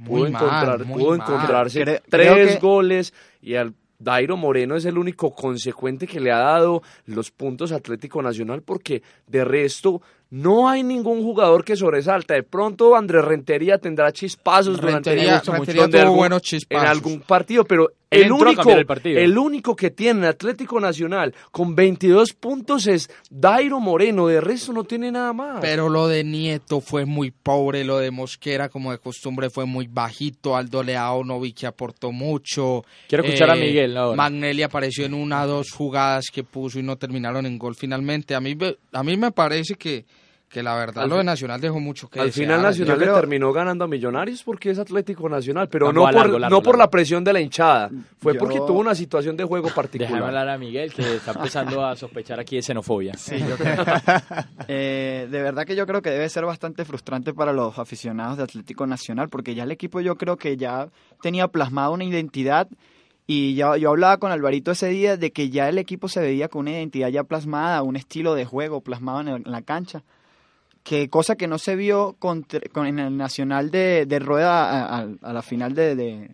[0.05, 6.19] pudo, encontrar, pudo encontrarse tres goles y al Dairo Moreno es el único consecuente que
[6.19, 11.75] le ha dado los puntos Atlético Nacional porque de resto no hay ningún jugador que
[11.75, 12.33] sobresalta.
[12.33, 15.13] De pronto Andrés Rentería tendrá chispazos durante
[16.69, 18.69] en algún partido, pero el único,
[19.05, 24.83] el, único que tiene Atlético Nacional con 22 puntos es Dairo Moreno, de resto no
[24.83, 25.61] tiene nada más.
[25.61, 29.87] Pero lo de Nieto fue muy pobre, lo de Mosquera como de costumbre fue muy
[29.87, 32.83] bajito, Aldo Leao no vi que aportó mucho.
[33.07, 34.17] Quiero escuchar a eh, Miguel ahora.
[34.17, 38.35] Magnelli apareció en una o dos jugadas que puso y no terminaron en gol finalmente.
[38.35, 38.57] A mí,
[38.91, 40.05] a mí me parece que
[40.51, 43.85] que la verdad lo de Nacional dejó mucho que Al final Nacional le terminó ganando
[43.85, 47.39] a Millonarios porque es Atlético Nacional, pero no, por, no por la presión de la
[47.39, 50.11] hinchada, fue porque tuvo una situación de juego particular.
[50.11, 53.13] Déjame hablar a Miguel que está empezando a sospechar aquí de xenofobia.
[53.13, 53.77] Sí, yo creo.
[54.67, 58.43] Eh, de verdad que yo creo que debe ser bastante frustrante para los aficionados de
[58.43, 60.89] Atlético Nacional porque ya el equipo yo creo que ya
[61.21, 62.67] tenía plasmada una identidad
[63.27, 66.47] y ya, yo hablaba con Alvarito ese día de que ya el equipo se veía
[66.47, 70.03] con una identidad ya plasmada, un estilo de juego plasmado en la cancha
[70.83, 75.75] que cosa que no se vio con, en el Nacional de, Rueda a, la final
[75.75, 76.31] de,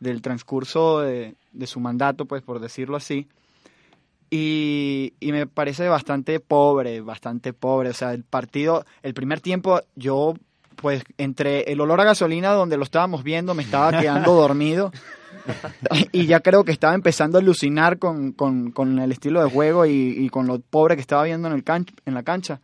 [0.00, 3.28] del transcurso de, su mandato, pues por decirlo así.
[4.28, 7.90] Y, y, me parece bastante pobre, bastante pobre.
[7.90, 10.34] O sea, el partido, el primer tiempo, yo,
[10.74, 14.90] pues, entre el olor a gasolina donde lo estábamos viendo, me estaba quedando dormido.
[16.10, 19.86] y ya creo que estaba empezando a alucinar con, con, con el estilo de juego
[19.86, 21.64] y, y, con lo pobre que estaba viendo en, el
[22.04, 22.60] en la cancha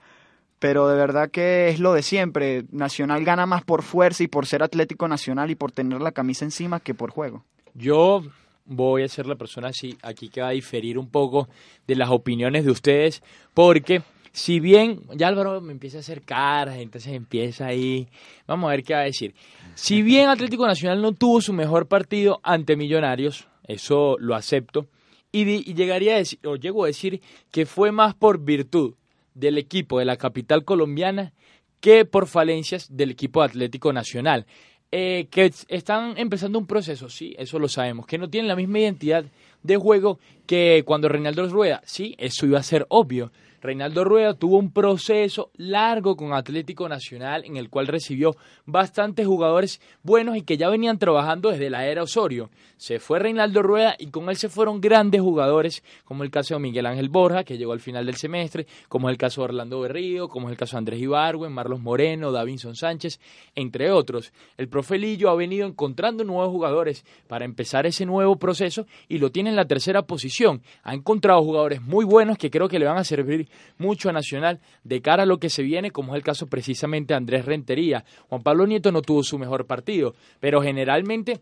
[0.63, 2.63] pero de verdad que es lo de siempre.
[2.71, 6.45] Nacional gana más por fuerza y por ser Atlético Nacional y por tener la camisa
[6.45, 7.45] encima que por juego.
[7.75, 8.23] Yo
[8.65, 11.49] voy a ser la persona así, aquí que va a diferir un poco
[11.89, 16.77] de las opiniones de ustedes, porque si bien, ya Álvaro me empieza a hacer caras,
[16.77, 18.07] entonces empieza ahí,
[18.47, 19.35] vamos a ver qué va a decir.
[19.75, 24.87] Si bien Atlético Nacional no tuvo su mejor partido ante Millonarios, eso lo acepto,
[25.33, 27.21] y, y llegaría a decir, o llego a decir
[27.51, 28.95] que fue más por virtud
[29.35, 31.33] del equipo de la capital colombiana
[31.81, 34.47] que por falencias del equipo Atlético Nacional.
[34.95, 38.81] Eh, que están empezando un proceso, sí, eso lo sabemos, que no tienen la misma
[38.81, 39.25] identidad
[39.63, 44.59] de juego que cuando Reinaldo Rueda, sí, eso iba a ser obvio, Reinaldo Rueda tuvo
[44.59, 48.35] un proceso largo con Atlético Nacional en el cual recibió
[48.67, 52.51] bastantes jugadores buenos y que ya venían trabajando desde la era Osorio.
[52.77, 56.61] Se fue Reinaldo Rueda y con él se fueron grandes jugadores, como el caso de
[56.61, 59.79] Miguel Ángel Borja, que llegó al final del semestre, como es el caso de Orlando
[59.79, 63.21] Berrío, como es el caso de Andrés Ibargüen, Marlos Moreno, Davinson Sánchez,
[63.55, 64.33] entre otros.
[64.57, 69.31] El profe Lillo ha venido encontrando nuevos jugadores para empezar ese nuevo proceso y lo
[69.31, 70.63] tiene en la tercera posición.
[70.83, 74.61] Ha encontrado jugadores muy buenos que creo que le van a servir mucho a Nacional
[74.85, 78.05] de cara a lo que se viene, como es el caso precisamente de Andrés Rentería.
[78.29, 81.41] Juan Pablo Nieto no tuvo su mejor partido, pero generalmente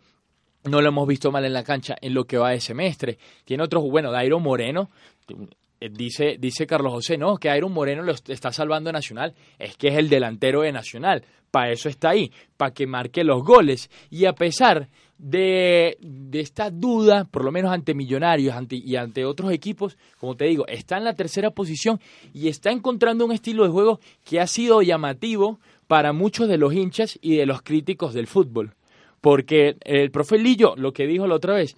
[0.64, 3.18] no lo hemos visto mal en la cancha en lo que va de semestre.
[3.44, 4.90] Tiene otros, bueno, Dairo Moreno,
[5.80, 9.76] eh, dice, dice Carlos José, no, que Iron Moreno lo está salvando a Nacional, es
[9.76, 13.90] que es el delantero de Nacional, para eso está ahí, para que marque los goles.
[14.10, 14.88] Y a pesar
[15.20, 20.36] de, de esta duda, por lo menos ante Millonarios ante, y ante otros equipos, como
[20.36, 22.00] te digo, está en la tercera posición
[22.32, 26.72] y está encontrando un estilo de juego que ha sido llamativo para muchos de los
[26.72, 28.74] hinchas y de los críticos del fútbol.
[29.20, 31.76] Porque el profe Lillo, lo que dijo la otra vez,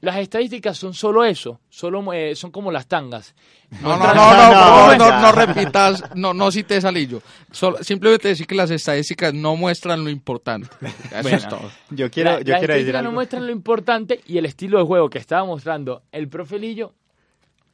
[0.00, 3.34] las estadísticas son solo eso, solo eh, son como las tangas.
[3.82, 7.20] No, no, no, no, no, no, repitas, no, no cites a Lillo.
[7.50, 10.68] Solo, simplemente decir que las estadísticas no muestran lo importante.
[11.12, 11.70] Eso es todo.
[11.90, 15.10] Yo quiero, yo las quiero decir no muestran lo importante y el estilo de juego
[15.10, 16.94] que estaba mostrando el profe Lillo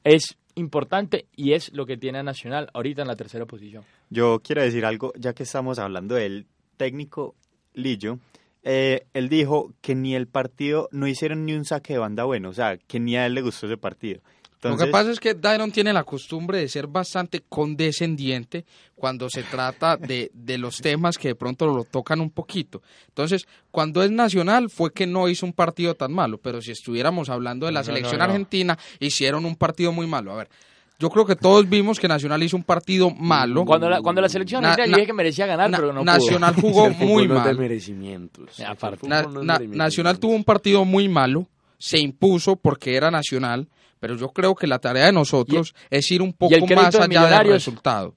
[0.02, 3.84] es importante y es lo que tiene a Nacional ahorita en la tercera posición.
[4.10, 7.34] Yo quiero decir algo, ya que estamos hablando del técnico
[7.74, 8.18] Lillo,
[8.64, 12.48] eh, él dijo que ni el partido, no hicieron ni un saque de banda bueno,
[12.48, 14.20] o sea, que ni a él le gustó ese partido.
[14.62, 19.42] Lo que pasa es que Dairon tiene la costumbre de ser bastante condescendiente cuando se
[19.42, 22.82] trata de, de, los temas que de pronto lo tocan un poquito.
[23.08, 27.28] Entonces, cuando es nacional fue que no hizo un partido tan malo, pero si estuviéramos
[27.28, 30.32] hablando de la selección argentina, hicieron un partido muy malo.
[30.32, 30.48] A ver,
[30.98, 33.64] yo creo que todos vimos que Nacional hizo un partido malo.
[33.64, 37.26] Cuando la, cuando la selección na, dije que merecía ganar, pero no Nacional jugó muy
[37.28, 37.56] mal.
[37.58, 38.58] merecimientos.
[39.68, 41.46] Nacional tuvo un partido muy malo,
[41.78, 46.22] se impuso porque era Nacional, pero yo creo que la tarea de nosotros es ir
[46.22, 48.14] un poco más allá del resultado.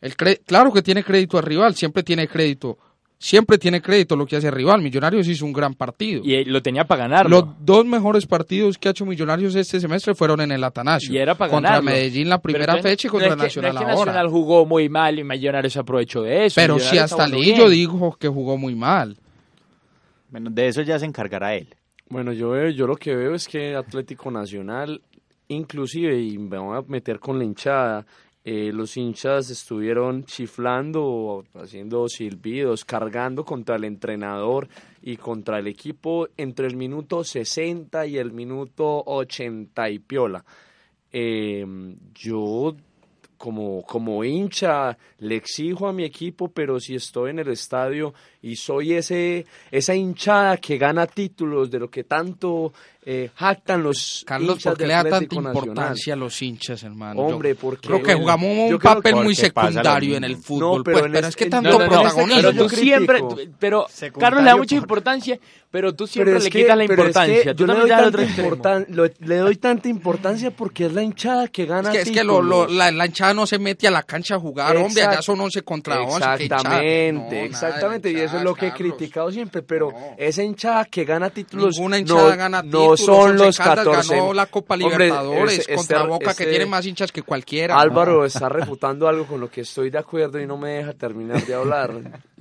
[0.00, 2.78] El claro que tiene crédito al rival, siempre tiene crédito
[3.18, 4.80] siempre tiene crédito lo que hace el rival.
[4.80, 6.22] Millonarios hizo un gran partido.
[6.24, 7.28] Y lo tenía para ganar.
[7.28, 11.12] Los dos mejores partidos que ha hecho Millonarios este semestre fueron en el Atanasio.
[11.12, 14.28] Y era para Contra Medellín la primera fecha y contra Nacional no es que Nacional
[14.28, 16.54] jugó muy mal y Millonarios aprovechó de eso.
[16.60, 19.16] Pero si hasta Lillo dijo que jugó muy mal.
[20.30, 21.68] Bueno, de eso ya se encargará él.
[22.10, 25.02] Bueno, yo, yo lo que veo es que Atlético Nacional,
[25.48, 28.06] inclusive, y me voy a meter con la hinchada,
[28.50, 34.70] eh, los hinchas estuvieron chiflando, haciendo silbidos, cargando contra el entrenador
[35.02, 40.42] y contra el equipo entre el minuto 60 y el minuto 80 y piola.
[41.12, 41.62] Eh,
[42.14, 42.74] yo
[43.36, 48.56] como, como hincha le exijo a mi equipo, pero si estoy en el estadio y
[48.56, 52.72] soy ese esa hinchada que gana títulos de lo que tanto
[53.10, 57.20] eh, jactan los Carlos, hinchas ¿por qué le da tanta importancia a los hinchas, hermano?
[57.22, 60.78] Hombre, Yo porque creo que bueno, jugamos un yo papel muy secundario en el fútbol,
[60.78, 62.42] No, pero pues, en pero este- es que no, tanto no, protagonismo.
[62.42, 63.22] Pero tú siempre,
[63.58, 65.38] pero Secundario Carlos le da mucha por- importancia,
[65.70, 67.54] pero tú siempre Pero es le que- quitas la es que importancia.
[67.54, 71.48] Tú yo le doy, tanta importan- lo- le doy tanta importancia porque es la hinchada
[71.48, 73.90] que gana Es que, es que lo- lo- la, la hinchada no se mete a
[73.90, 76.18] la cancha a jugar, hombre, allá son 11 contra 11.
[76.36, 76.62] qué hinchada.
[76.82, 79.98] Exactamente, exactamente, y eso es hinchadas, lo que he criticado siempre, pero No.
[80.16, 83.00] esa hinchada que gana títulos Ninguna hinchada no, gana no títulos.
[83.00, 84.14] son Once los Caldas 14.
[84.16, 87.78] ganó la Copa Hombre, Libertadores este- contra este- Boca, que tiene más hinchas que cualquiera.
[87.80, 88.24] Álvaro No.
[88.24, 91.54] está refutando algo con lo que estoy de acuerdo y no me deja terminar de
[91.54, 91.92] hablar.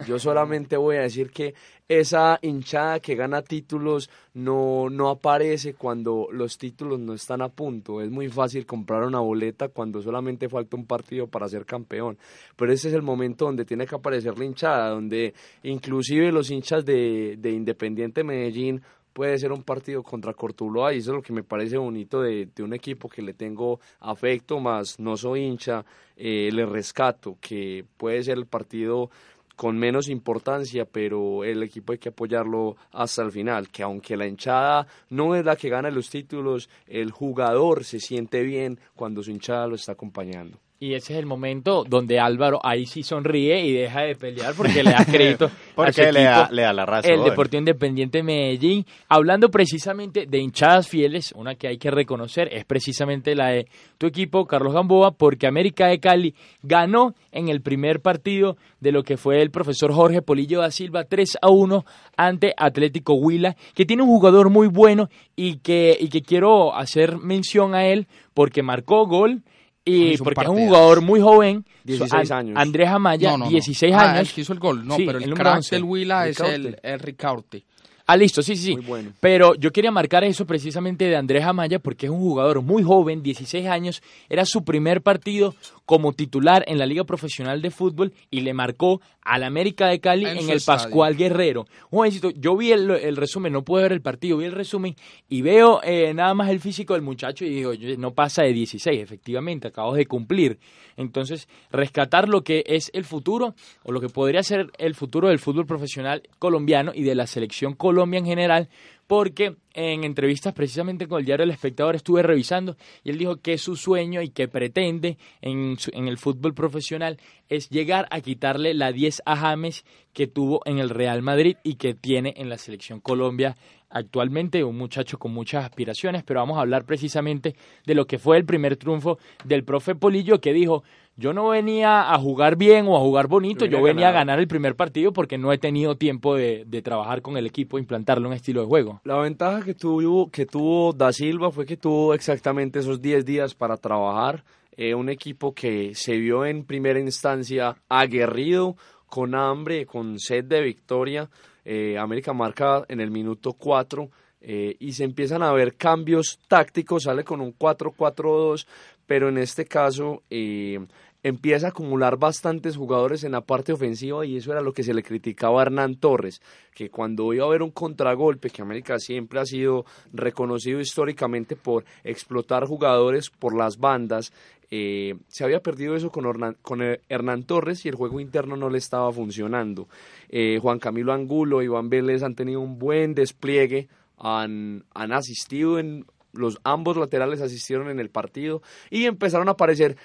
[0.05, 1.53] Yo solamente voy a decir que
[1.87, 8.01] esa hinchada que gana títulos no, no aparece cuando los títulos no están a punto.
[8.01, 12.17] Es muy fácil comprar una boleta cuando solamente falta un partido para ser campeón.
[12.55, 16.85] Pero ese es el momento donde tiene que aparecer la hinchada, donde inclusive los hinchas
[16.85, 18.81] de, de Independiente Medellín
[19.17, 22.49] puede ser un partido contra Cortuloa y eso es lo que me parece bonito de,
[22.55, 25.83] de un equipo que le tengo afecto, más no soy hincha,
[26.15, 29.09] eh, le rescato, que puede ser el partido
[29.57, 34.27] con menos importancia, pero el equipo hay que apoyarlo hasta el final, que aunque la
[34.27, 39.31] hinchada no es la que gana los títulos, el jugador se siente bien cuando su
[39.31, 40.59] hinchada lo está acompañando.
[40.79, 44.83] Y ese es el momento donde Álvaro ahí sí sonríe y deja de pelear porque
[44.83, 47.11] le da crédito Porque le da, le da la razón.
[47.11, 48.85] el Deportivo Independiente Medellín.
[49.09, 54.05] Hablando precisamente de hinchadas fieles, una que hay que reconocer es precisamente la de tu
[54.05, 59.17] equipo, Carlos Gamboa, porque América de Cali ganó en el primer partido de lo que
[59.17, 61.85] fue el profesor Jorge Polillo da Silva 3 a 1
[62.17, 67.17] ante Atlético Huila, que tiene un jugador muy bueno y que, y que quiero hacer
[67.17, 69.41] mención a él porque marcó gol
[69.87, 72.57] y porque es un jugador muy joven, 16 su- An- años.
[72.59, 73.51] Andrés Amaya, No, no, no.
[73.51, 74.27] 16 Ah, años.
[74.29, 74.85] el que hizo el gol.
[74.85, 75.75] No, Sí, pero el, el crack 11.
[75.75, 77.63] del Huila es el, el Ricaurte.
[78.09, 78.71] Ah, listo, sí, sí, sí.
[78.73, 79.11] Muy bueno.
[79.19, 83.21] Pero yo quería marcar eso precisamente de Andrés Amaya porque es un jugador muy joven,
[83.21, 85.55] 16 años, era su primer partido
[85.87, 90.25] como titular en la Liga Profesional de Fútbol y le marcó al América de Cali
[90.25, 90.83] En el estadio.
[90.83, 91.65] Pascual Guerrero.
[91.89, 94.95] Jovencito, yo vi el, el resumen, no pude ver el partido, vi el resumen
[95.29, 98.51] y veo eh, nada más el físico del muchacho y digo, "Oye, no pasa de
[98.51, 100.59] 16, efectivamente, acabo de cumplir.
[100.97, 105.39] Entonces, rescatar lo que es el futuro o lo que podría ser el futuro del
[105.39, 108.69] fútbol profesional colombiano y de la selección Colombia en general,
[109.07, 113.57] porque en entrevistas precisamente con el diario El Espectador estuve revisando y él dijo que
[113.57, 117.17] su sueño y que pretende en, en el fútbol profesional
[117.47, 121.75] es llegar a quitarle la 10 a James que tuvo en el Real Madrid y
[121.75, 123.55] que tiene en la selección Colombia
[123.89, 128.37] actualmente, un muchacho con muchas aspiraciones, pero vamos a hablar precisamente de lo que fue
[128.37, 130.83] el primer triunfo del profe Polillo que dijo,
[131.15, 134.39] yo no venía a jugar bien o a jugar bonito, yo venía, a, ganar.
[134.39, 138.33] el primer partido porque no he tenido tiempo de, trabajar con el equipo, implantarle un
[138.33, 139.01] estilo de juego.
[139.03, 143.55] La ventaja que tuvo, que tuvo Da Silva fue que tuvo exactamente esos 10 días
[143.55, 148.75] para trabajar, eh, un equipo que se vio en primera instancia aguerrido,
[149.07, 151.29] con hambre, con sed de victoria,
[151.69, 157.03] eh, América marca en el minuto 4 eh, y se empiezan a ver cambios tácticos,
[157.03, 158.65] sale con un 4-4-2,
[159.05, 160.79] pero en este caso eh,
[161.23, 164.93] empieza a acumular bastantes jugadores en la parte ofensiva y eso era lo que se
[164.93, 166.41] le criticaba a Hernán Torres,
[166.73, 171.83] que cuando iba a haber un contragolpe, que América siempre ha sido reconocido históricamente por
[172.05, 174.31] explotar jugadores por las bandas,
[174.69, 176.25] eh, se había perdido eso con,
[176.61, 179.87] con Hernán Torres y el juego interno no le estaba funcionando.
[180.29, 186.05] Eh, Juan Camilo Angulo, Iván Vélez han tenido un buen despliegue, han, han asistido en
[186.33, 189.97] los ambos laterales asistieron en el partido y empezaron a aparecer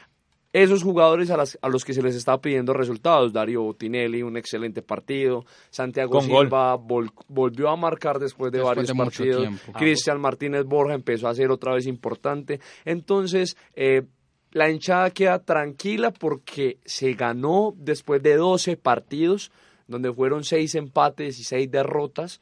[0.53, 3.33] esos jugadores a, las, a los que se les estaba pidiendo resultados.
[3.33, 5.44] Dario Botinelli, un excelente partido.
[5.70, 9.48] Santiago Silva volvió a marcar después de varios partidos.
[9.79, 12.61] Cristian Martínez Borja empezó a ser otra vez importante.
[12.85, 14.03] Entonces, eh,
[14.52, 19.50] la hinchada queda tranquila porque se ganó después de 12 partidos,
[19.88, 22.40] donde fueron 6 empates y 6 derrotas.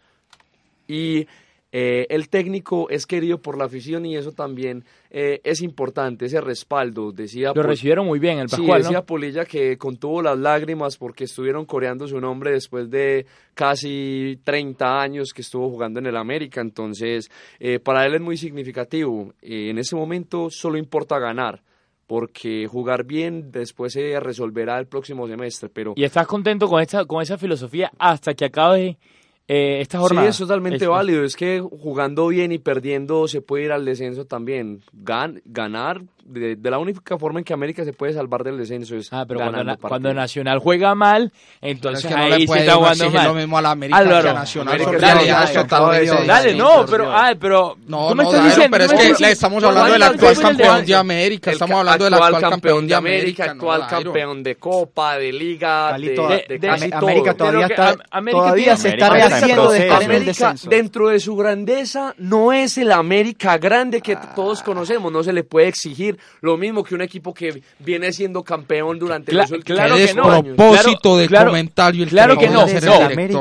[0.87, 1.27] Y
[1.73, 6.41] eh, el técnico es querido por la afición y eso también eh, es importante, ese
[6.41, 7.13] respaldo.
[7.13, 11.25] Decía Lo recibieron muy bien el Pascual, sí, decía Polilla que contuvo las lágrimas porque
[11.25, 16.61] estuvieron coreando su nombre después de casi 30 años que estuvo jugando en el América.
[16.61, 19.33] Entonces, eh, para él es muy significativo.
[19.41, 21.63] en ese momento solo importa ganar
[22.11, 25.69] porque jugar bien después se resolverá el próximo semestre.
[25.73, 28.99] Pero y estás contento con esta con esa filosofía hasta que acabe
[29.47, 30.27] eh, esta jornada.
[30.27, 31.23] Sí, es totalmente válido.
[31.23, 34.81] Es que jugando bien y perdiendo se puede ir al descenso también.
[34.93, 39.25] ganar de, la única forma en que América se puede salvar del descenso es ah,
[39.27, 39.41] pero
[39.81, 43.27] cuando, Nacional juega mal, entonces ahí no le se está jugando mal.
[43.29, 44.79] lo mismo a la América Álvaro, que a Nacional.
[45.01, 48.77] dale, dale, no, pero, ah, pero no, no, estás diciendo?
[48.79, 52.41] Pero es que le estamos hablando del actual campeón de América, estamos hablando del actual
[52.41, 57.09] campeón de América, actual campeón de Copa, de Liga, de casi todo.
[57.09, 60.69] América todavía se está rehaciendo de estar en el descenso.
[60.69, 65.45] Dentro de su grandeza no es el América grande que todos conocemos, no se le
[65.45, 66.10] puede exigir
[66.41, 70.43] lo mismo que un equipo que viene siendo campeón durante los últimos claro que no.
[70.43, 72.67] propósito de comentario claro que no,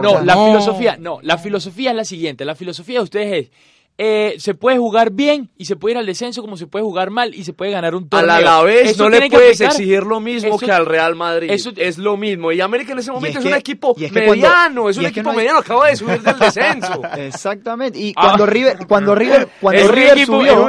[0.01, 3.51] no, la filosofía, no, la filosofía es la siguiente, la filosofía de ustedes es
[4.01, 7.09] eh, se puede jugar bien y se puede ir al descenso como se puede jugar
[7.09, 8.31] mal y se puede ganar un torneo.
[8.31, 11.51] A la vez no le puedes exigir lo mismo que al Real Madrid.
[11.51, 12.53] Eso es lo mismo.
[12.53, 15.97] Y América en ese momento es, un equipo mediano, es un equipo mediano, acaba de
[15.97, 17.01] subir del descenso.
[17.17, 17.99] Exactamente.
[17.99, 20.67] Y cuando River, cuando River, cuando River subió,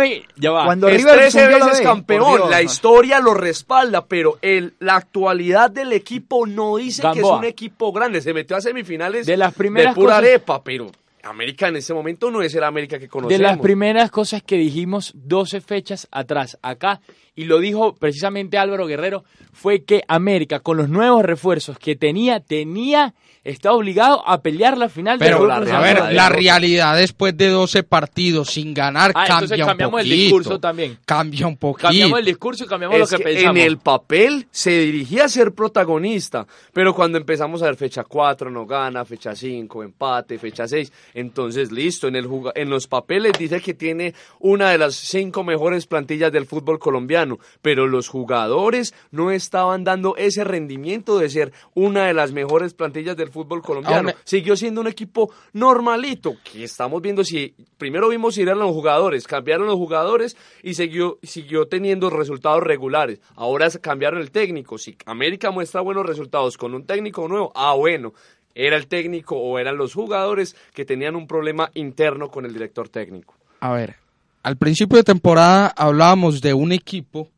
[0.64, 5.92] cuando River es 13 veces campeón, la historia lo respalda, pero el, la actualidad del
[5.92, 8.22] equipo no dice que es un equipo grande.
[8.22, 10.90] Se metió a semifinales de las primeras de pura arepa, pero
[11.22, 13.38] América en ese momento no es el América que conocemos.
[13.38, 17.00] De las primeras cosas que dijimos 12 fechas atrás, acá,
[17.34, 22.40] y lo dijo precisamente Álvaro Guerrero, fue que América, con los nuevos refuerzos que tenía,
[22.40, 27.48] tenía está obligado a pelear la final Pero, la, a ver, la realidad después de
[27.48, 30.14] 12 partidos sin ganar ah, cambia cambiamos un poquito.
[30.14, 30.98] el discurso también.
[31.04, 31.88] Cambia un poquito.
[31.88, 33.56] Cambiamos el discurso y cambiamos lo que, pensamos.
[33.56, 38.50] En el papel se dirigía a ser protagonista, pero cuando empezamos a ver fecha 4
[38.50, 43.60] no gana, fecha 5 empate, fecha 6, entonces listo, en, el en los papeles dice
[43.60, 49.30] que tiene una de las cinco mejores plantillas del fútbol colombiano, pero los jugadores no
[49.30, 54.12] estaban dando ese rendimiento de ser una de las mejores plantillas del fútbol colombiano.
[54.24, 59.26] Siguió siendo un equipo normalito, que estamos viendo si primero vimos si eran los jugadores,
[59.26, 63.20] cambiaron los jugadores y siguió, siguió teniendo resultados regulares.
[63.36, 64.78] Ahora cambiaron el técnico.
[64.78, 68.12] Si América muestra buenos resultados con un técnico nuevo, ah bueno,
[68.54, 72.88] era el técnico o eran los jugadores que tenían un problema interno con el director
[72.88, 73.34] técnico.
[73.60, 73.96] A ver,
[74.42, 77.28] al principio de temporada hablábamos de un equipo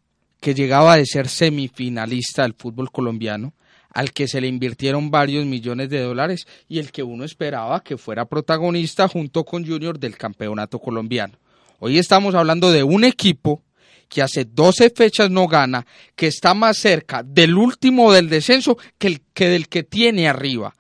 [0.40, 3.52] que llegaba de ser semifinalista del fútbol colombiano
[3.94, 7.98] al que se le invirtieron varios millones de dólares y el que uno esperaba que
[7.98, 11.38] fuera protagonista junto con Junior del campeonato colombiano.
[11.78, 13.62] Hoy estamos hablando de un equipo
[14.08, 19.06] que hace 12 fechas no gana, que está más cerca del último del descenso que,
[19.06, 20.74] el, que del que tiene arriba.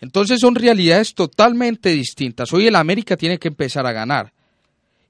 [0.00, 2.52] Entonces son realidades totalmente distintas.
[2.52, 4.32] Hoy el América tiene que empezar a ganar.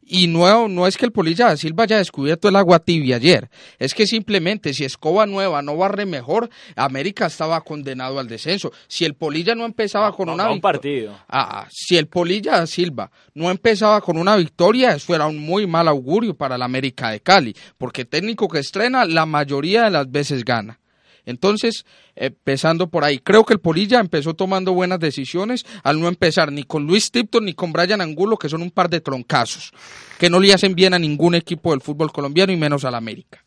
[0.04, 3.48] Y no, no es que el Polilla da Silva haya descubierto el agua tibia ayer,
[3.78, 8.72] es que simplemente si Escoba Nueva no barre mejor, América estaba condenado al descenso.
[8.88, 11.16] Si el Polilla no empezaba con una un partido.
[11.28, 15.66] Ah, si el Polilla da Silva no empezaba con una victoria, eso era un muy
[15.66, 20.10] mal augurio para el América de Cali, porque técnico que estrena la mayoría de las
[20.10, 20.81] veces gana.
[21.24, 21.84] Entonces,
[22.16, 26.64] empezando por ahí, creo que el Polilla empezó tomando buenas decisiones al no empezar ni
[26.64, 29.72] con Luis Tipton ni con Brian Angulo, que son un par de troncazos,
[30.18, 33.44] que no le hacen bien a ningún equipo del fútbol colombiano y menos al América.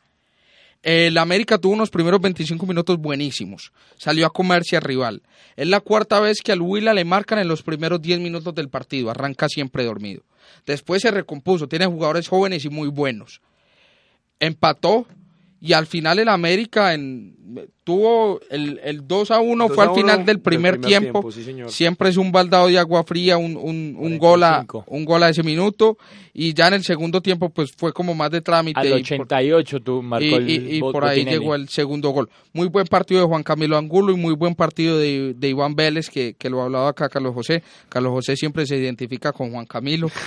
[0.85, 3.73] El América tuvo unos primeros 25 minutos buenísimos.
[3.97, 5.23] Salió a comerse al rival.
[5.55, 8.69] Es la cuarta vez que al Huila le marcan en los primeros 10 minutos del
[8.69, 9.09] partido.
[9.09, 10.21] Arranca siempre dormido.
[10.67, 11.67] Después se recompuso.
[11.67, 13.41] Tiene jugadores jóvenes y muy buenos.
[14.39, 15.07] Empató
[15.65, 17.35] y al final el América en,
[17.85, 21.31] tuvo el, el 2 a 1 fue al final del primer, tiempo,
[21.67, 25.29] siempre es un baldado de agua fría un, un, un gol a, un gol a
[25.29, 25.97] ese minuto.
[26.37, 30.01] Y ya en el segundo tiempo pues fue como más de trámite al 88 tú
[30.01, 32.29] marcó y, y, y por ahí llegó el segundo gol.
[32.51, 36.09] Muy buen partido de Juan Camilo Angulo y muy buen partido de, de Iván Vélez
[36.09, 37.63] que, que lo hablaba acá Carlos José.
[37.87, 40.09] Carlos José siempre se identifica con Juan Camilo.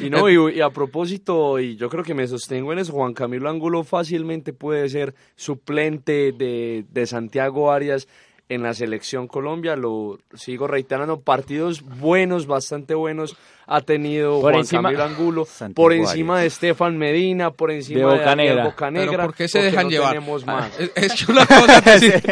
[0.00, 3.12] Y no y, y a propósito y yo creo que me sostengo en eso Juan
[3.12, 8.08] Camilo Angulo fácilmente puede ser suplente de, de Santiago Arias
[8.48, 13.36] en la selección Colombia, lo sigo reiterando, partidos buenos, bastante buenos
[13.68, 16.42] ha tenido Por Juan encima- Camilo Angulo, Santiago por encima Arias.
[16.60, 18.54] de Estefan Medina, por encima De de, Bocanegra.
[18.54, 20.10] Pero Bocanegra, ¿por qué se dejan no llevar?
[20.12, 20.70] tenemos más.
[20.78, 22.22] Es, es que una cosa es decir,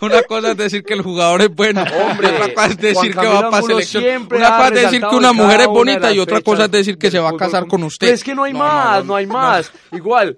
[0.00, 3.26] una cosa es decir que el jugador es bueno, Hombre, otra cosa es decir que
[3.26, 4.04] va para selección.
[4.30, 6.70] Una cosa es decir que una mujer es una de bonita y otra cosa es
[6.70, 8.06] decir que se va a casar con usted.
[8.06, 9.32] Pero es que no hay No, más, no, no, hay no.
[9.32, 9.72] más.
[9.90, 10.36] Igual,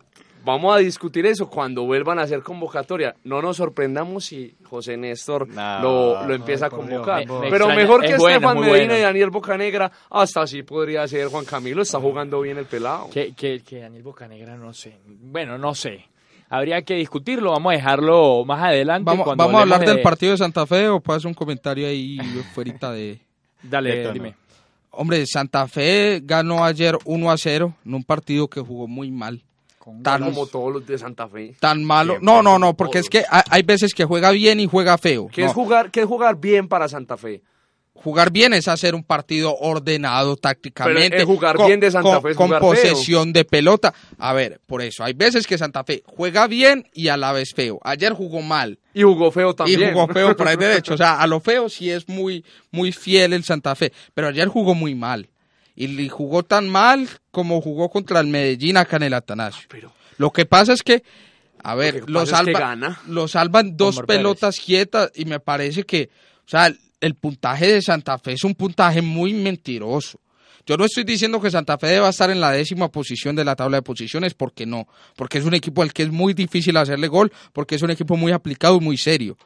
[0.49, 3.15] vamos a discutir eso cuando vuelvan a hacer convocatoria.
[3.25, 7.27] No nos sorprendamos si José Néstor No, lo, lo empieza a convocar.
[7.27, 7.75] me- me Pero extraña.
[7.77, 8.99] mejor que Es bueno, Estefan muy Medina bueno.
[8.99, 11.83] y Daniel Bocanegra, hasta así podría ser Juan Camilo.
[11.83, 13.09] Está jugando bien el pelado.
[13.11, 14.97] Que, que, que Daniel Bocanegra, no sé.
[15.07, 16.05] Bueno, no sé.
[16.51, 17.51] Habría que discutirlo.
[17.53, 19.05] Vamos a dejarlo más adelante.
[19.05, 21.87] Vamos, cuando vamos a hablar del de- partido de Santa Fe o puedes un comentario
[21.87, 22.19] ahí
[22.55, 23.21] fuera de...
[23.63, 24.35] Dale, de dime.
[24.91, 29.43] Hombre, Santa Fe ganó ayer 1 a 0 en un partido que jugó muy mal.
[29.89, 31.57] Con Tan, Como todos los de Santa Fe.
[31.61, 32.19] tan malo.
[32.21, 33.07] No, no, no, porque todos.
[33.07, 35.29] es que hay, veces que juega bien y juega feo.
[35.33, 37.41] ¿Qué, No, es jugar, ¿Qué es jugar bien para Santa Fe?
[37.95, 41.09] Jugar bien es hacer un partido ordenado tácticamente.
[41.09, 42.71] Pero, eh, jugar con- bien de Santa con- Fe es Con jugar feo.
[42.71, 43.95] posesión de pelota.
[44.19, 45.03] A ver, por eso.
[45.05, 47.81] Hay veces que Santa Fe juega bien y a la vez feo.
[47.83, 48.79] Ayer jugó mal.
[48.93, 49.81] Y jugó feo también.
[49.81, 50.93] Y jugó feo por ahí derecho.
[50.93, 53.91] O sea, a lo feo sí es muy, muy fiel el Santa Fe.
[54.13, 55.29] Pero ayer jugó muy mal.
[55.81, 59.67] Y jugó tan mal como jugó contra el Medellín acá en el Atanasio.
[59.69, 61.05] Pero- Lo que pasa es que,
[61.63, 64.07] a ver, Lo salva- lo salvan dos Pérez.
[64.09, 66.11] pelotas quietas y me parece que,
[66.45, 70.19] o sea, el, el puntaje de Santa Fe es un puntaje muy mentiroso.
[70.67, 73.55] Yo no estoy diciendo que Santa Fe deba estar en la décima posición de la
[73.55, 77.07] tabla de posiciones, porque no, porque es un equipo al que es muy difícil hacerle
[77.07, 79.39] gol, porque es un equipo muy aplicado y muy serio.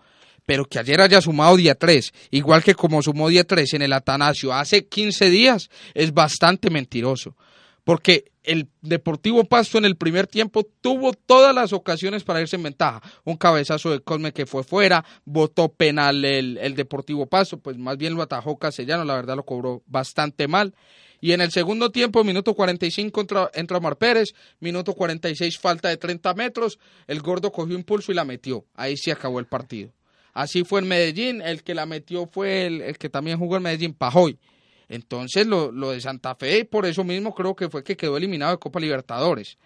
[0.47, 3.93] Pero que ayer haya sumado día 3, igual que como sumó día 3 en el
[3.93, 7.36] Atanasio hace 15 días, es bastante mentiroso.
[7.84, 12.64] Porque el Deportivo Pasto en el primer tiempo tuvo todas las ocasiones para irse en
[12.64, 13.03] ventaja.
[13.24, 18.14] Un cabezazo de Cosme que fue fuera, votó penal el, Deportivo Pasto, pues más bien
[18.14, 20.74] lo atajó Castellano, la verdad lo cobró bastante mal.
[21.20, 25.97] Y en el segundo tiempo, minuto 45, entra, entra Omar Pérez, minuto 46, falta de
[25.97, 28.66] 30 metros, el gordo cogió impulso y la metió.
[28.74, 29.93] Ahí se acabó el partido.
[30.33, 33.95] Así fue en Medellín, el que la metió fue el, que también jugó en Medellín,
[33.95, 34.39] Pajoy.
[34.89, 38.53] Entonces lo, lo de Santa Fe, por eso mismo creo que fue que quedó eliminado
[38.53, 39.59] de Copa Libertadores.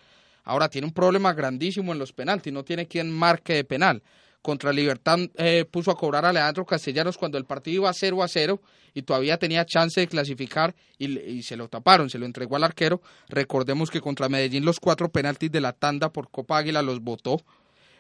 [0.45, 4.03] Ahora tiene un problema grandísimo en los penaltis, no tiene quien marque de penal.
[4.43, 8.29] Contra Libertad eh, puso a cobrar a Leandro Castellanos cuando el partido iba 0 a
[8.29, 8.61] 0
[8.95, 12.63] y todavía tenía chance de clasificar y, y se lo taparon, se lo entregó al
[12.63, 13.03] arquero.
[13.29, 17.41] Recordemos que contra Medellín los cuatro penaltis de la tanda por Copa Águila los votó.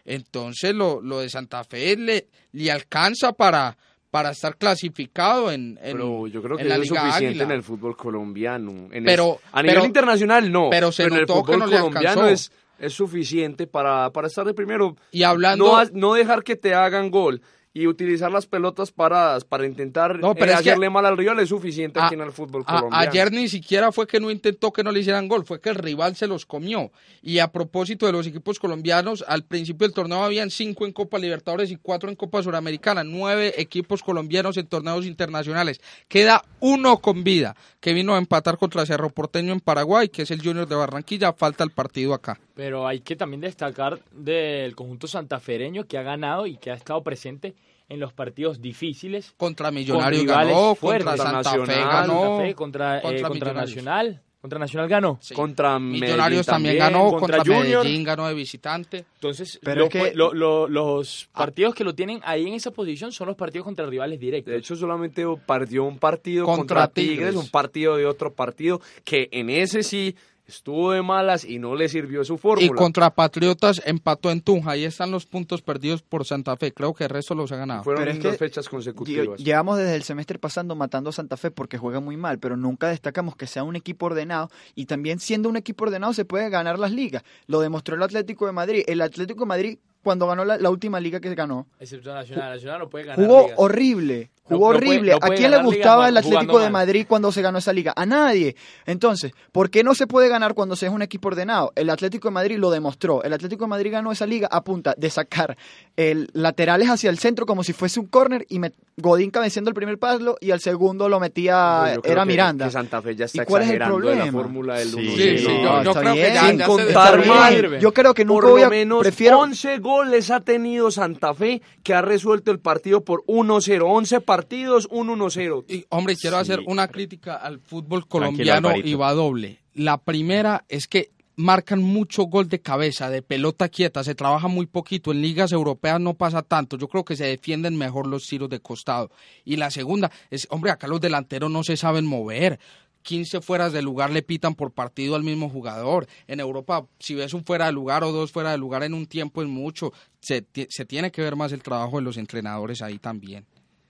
[0.07, 3.77] Entonces lo, lo de Santa Fe le, le alcanza para,
[4.11, 7.29] para estar clasificado en, en, Pero yo creo que en la eso es Liga suficiente
[7.29, 7.45] Águila.
[7.45, 8.71] en el fútbol colombiano.
[8.93, 10.69] En Pero- el- a nivel pero- internacional no.
[10.71, 14.97] pero se en el fútbol no colombiano es, es suficiente para, para estar de primero.
[15.11, 17.43] Y hablando- No, no dejar que te hagan gol
[17.79, 21.39] y utilizar las pelotas paradas para intentar No, pero eh, que- hacerle mal al rival
[21.41, 22.97] es suficiente A- aquí en el fútbol A- colombiano.
[23.11, 25.74] ayer ni siquiera fue que no intentó que no le hicieran gol, fue que el
[25.74, 26.91] rival se los comió.
[27.20, 31.18] Y a propósito de los equipos colombianos, al principio del torneo habían cinco en Copa
[31.18, 35.81] Libertadores y cuatro en Copa Suramericana, nueve equipos colombianos en torneos internacionales.
[36.09, 40.31] Queda uno con vida, que vino a empatar contra Cerro Porteño en Paraguay, que es
[40.31, 42.41] el Junior de Barranquilla, falta el partido acá.
[42.57, 47.03] Pero hay que también destacar del conjunto santafereño que ha ganado y que ha estado
[47.03, 47.55] presente
[47.91, 49.35] en los partidos difíciles.
[49.37, 54.23] Contra Millonarios ganó, contra Santa Fe ganó, contra, eh, contra Nacional.
[54.41, 55.21] Contra Nacional ganó.
[55.35, 57.11] Contra Millonarios también, ganó.
[57.19, 59.05] Contra, Medellín ganó de visitante.
[59.17, 60.15] Entonces, Pero que...
[60.15, 61.39] los ah.
[61.39, 64.53] partidos que lo tienen ahí en esa posición son los partidos contra rivales directos.
[64.53, 69.51] De hecho, solamente perdió un partido contra, Tigres, un partido de otro partido, que en
[69.51, 70.17] ese sí
[70.47, 72.67] estuvo de malas y no le sirvió su fórmula.
[72.67, 74.73] Y contra Patriotas empató en Tunja.
[74.73, 76.73] Ahí están los puntos perdidos por Santa Fe.
[76.73, 77.85] Creo que el resto los ha ganado.
[77.85, 79.39] Fueron dos fechas consecutivas.
[79.39, 82.89] Llevamos desde el semestre pasando matando a Santa Fe porque juega muy mal, pero nunca
[82.89, 86.79] destacamos que sea un equipo ordenado y también siendo un equipo ordenado se puede ganar
[86.79, 87.23] las ligas.
[87.47, 88.85] Lo demostró el Atlético de Madrid.
[88.87, 91.67] El Atlético de Madrid cuando ganó la, última liga que ganó.
[91.81, 93.27] Excepto Nacional, Nacional no puede ganar.
[93.27, 95.15] Jugó horrible, jugó horrible.
[95.15, 97.93] ¿A quién le gustaba el Atlético de Madrid cuando se ganó esa liga?
[97.97, 98.57] A nadie.
[98.87, 101.73] Entonces, ¿por qué no se puede ganar cuando se es un equipo ordenado?
[101.75, 103.23] El Atlético de Madrid lo demostró.
[103.23, 105.57] El Atlético de Madrid ganó esa liga a punta de sacar
[105.97, 108.61] el laterales hacia el centro como si fuese un córner y
[108.99, 112.67] Godín cabeceando el primer palo y al segundo lo metía era Miranda.
[112.67, 114.25] Que Santa Fe ya está ¿Y cuál es el problema?
[114.25, 117.79] la fórmula del sí, sí, sí, yo, creo que ya, Sin contar mal.
[117.79, 121.61] Yo creo que nunca Por voy a menos prefiero 11 goles ha tenido Santa Fe
[121.83, 123.83] que ha resuelto el partido por 1-0.
[123.85, 125.64] 11 partidos, 1-1-0.
[125.68, 129.61] Y hombre, quiero hacer una crítica al fútbol colombiano y va doble.
[129.74, 134.66] La primera es que marcan mucho gol de cabeza, de pelota quieta, se trabaja muy
[134.66, 138.49] poquito, en ligas europeas no pasa tanto, yo creo que se defienden mejor los tiros
[138.49, 139.11] de costado.
[139.45, 142.59] Y la segunda es, hombre, acá los delanteros no se saben mover,
[143.03, 146.09] 15 fueras de lugar le pitan por partido al mismo jugador.
[146.26, 149.07] En Europa, si ves un fuera de lugar o dos fuera de lugar en un
[149.07, 149.93] tiempo es mucho.
[150.18, 153.47] Se, se tiene que ver más el trabajo de los entrenadores ahí también.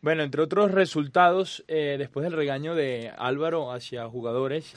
[0.06, 4.72] Bueno, entre otros resultados, eh, después del regaño de Álvaro hacia jugadores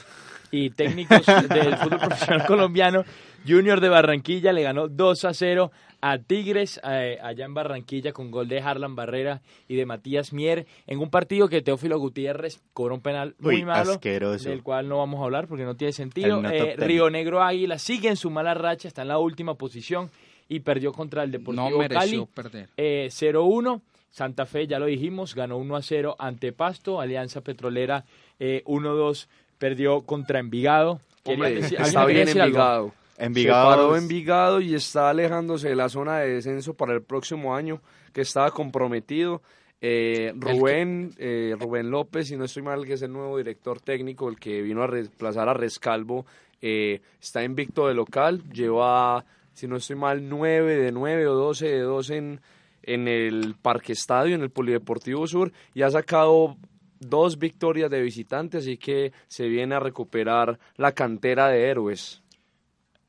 [0.50, 3.04] y técnicos del fútbol profesional colombiano,
[3.46, 5.70] Junior de Barranquilla le ganó 2 a 0
[6.00, 10.66] a Tigres eh, allá en Barranquilla con gol de Harlan Barrera y de Matías Mier
[10.88, 15.20] en un partido que Teófilo Gutiérrez cobró un penal muy malo del cual no vamos
[15.20, 16.42] a hablar porque no tiene sentido.
[16.44, 20.10] Eh, Río Negro Águila sigue en su mala racha, está en la última posición
[20.48, 22.50] y perdió contra el Deportivo no mereció Cali.
[22.50, 22.68] perder.
[22.76, 23.80] 0-1.
[24.10, 27.00] Eh, Santa Fe, ya lo dijimos, ganó 1 a 0 ante Pasto.
[27.00, 28.04] Alianza Petrolera
[28.38, 31.00] 1-2 perdió contra Envigado.
[31.24, 32.92] está bien Envigado.
[33.18, 33.70] Envigado.
[33.70, 37.80] Se paró Envigado y está alejándose de la zona de descenso para el próximo año,
[38.12, 39.42] que estaba comprometido.
[39.82, 44.28] Eh, Rubén, eh, Rubén López, si no estoy mal, que es el nuevo director técnico,
[44.28, 46.26] el que vino a reemplazar a Rescalvo,
[46.60, 51.66] eh, está invicto de local, lleva, si no estoy mal, 9 de 9 o 12
[51.66, 52.40] de 12 en,
[52.82, 56.56] en el Parque Estadio, en el Polideportivo Sur, y ha sacado
[57.00, 62.22] dos victorias de visitante, así que se viene a recuperar la cantera de héroes.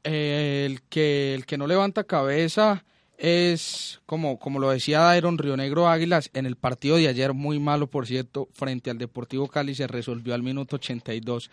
[0.04, 2.84] Eh, el, que, el que no levanta cabeza
[3.18, 7.60] es, como, como lo decía Iron Río Negro Águilas, en el partido de ayer, muy
[7.60, 11.52] malo por cierto, frente al Deportivo Cali, se resolvió al minuto 82,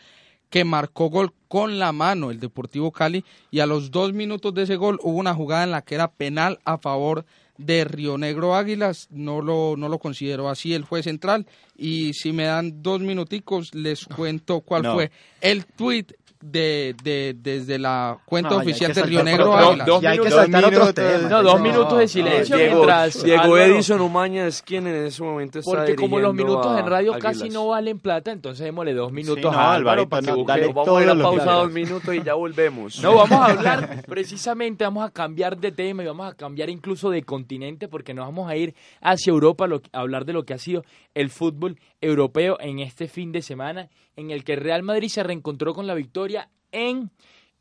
[0.49, 4.62] que marcó gol con la mano el Deportivo Cali, y a los dos minutos de
[4.62, 7.27] ese gol hubo una jugada en la que era penal a favor
[7.59, 11.46] de Río Negro Águilas, no lo, no lo consideró así el juez central,
[11.76, 17.78] y si me dan dos minuticos les cuento cuál fue el tuit de, de, desde
[17.78, 19.86] la cuenta oficial de Río Negro Águilas.
[19.86, 20.03] Dos,
[20.49, 20.95] minutos,
[21.28, 25.59] no, dos minutos de silencio Diego, mientras Diego Edison Umaña es quien en ese momento
[25.59, 29.55] está Porque como los minutos en radio casi no valen plata, entonces démosle dos minutos
[29.55, 30.72] a Álvaro para que busque.
[30.72, 33.03] Vamos a ir a pausa dos minutos y ya volvemos.
[33.03, 37.11] No, vamos a hablar precisamente, vamos a cambiar de tema y vamos a cambiar incluso
[37.11, 40.59] de continente porque nos vamos a ir hacia Europa a hablar de lo que ha
[40.59, 40.84] sido
[41.14, 45.74] el fútbol europeo en este fin de semana, en el que Real Madrid se reencontró
[45.74, 46.38] con la victoria
[46.73, 47.11] en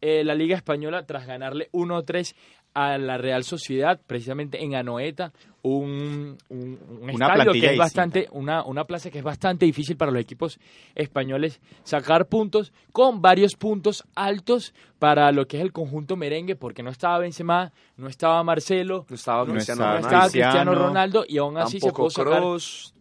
[0.01, 2.35] eh, la Liga Española tras ganarle 1-3
[2.77, 5.33] a la Real Sociedad, precisamente en Anoeta,
[5.63, 10.21] un, un, estadio que es bastante, una, una plaza que es bastante difícil para los
[10.21, 10.59] equipos
[10.93, 16.83] españoles sacar puntos, con varios puntos altos para lo que es el conjunto merengue, porque
[16.83, 22.11] no estaba Benzema, no estaba Marcelo, no estaba, Cristiano, Ronaldo, y aún así se pudo
[22.11, 22.43] sacar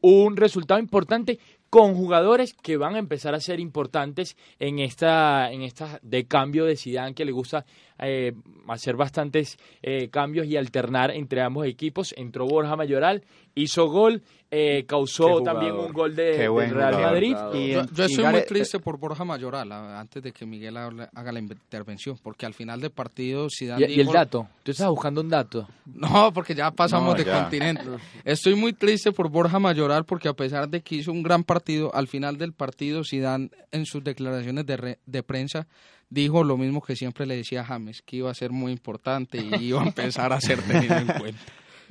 [0.01, 1.39] un resultado importante
[1.71, 6.65] con jugadores que van a empezar a ser importantes en esta en esta de cambio
[6.65, 7.65] de Zidane que le gusta
[7.99, 8.33] eh,
[8.69, 12.15] hacer bastantes eh, cambios y alternar entre ambos equipos.
[12.17, 17.37] Entró Borja Mayoral hizo gol eh, causó también un gol de, Real Madrid.
[17.53, 22.17] Y, yo, estoy muy triste por Borja Mayoral, antes de que Miguel haga la intervención,
[22.23, 24.49] porque al final del partido Zidane ¿Y, el dato?
[24.63, 25.69] ¿Tú estás buscando un dato?
[25.85, 27.85] No, porque ya pasamos de continente.
[28.25, 31.93] Estoy muy triste por Borja Mayoral, porque a pesar de que hizo un gran partido,
[31.95, 35.67] al final del partido Zidane en sus declaraciones de, de prensa
[36.09, 39.39] dijo lo mismo que siempre le decía a James, que iba a ser muy importante
[39.39, 41.43] y iba a empezar a ser tenido en cuenta.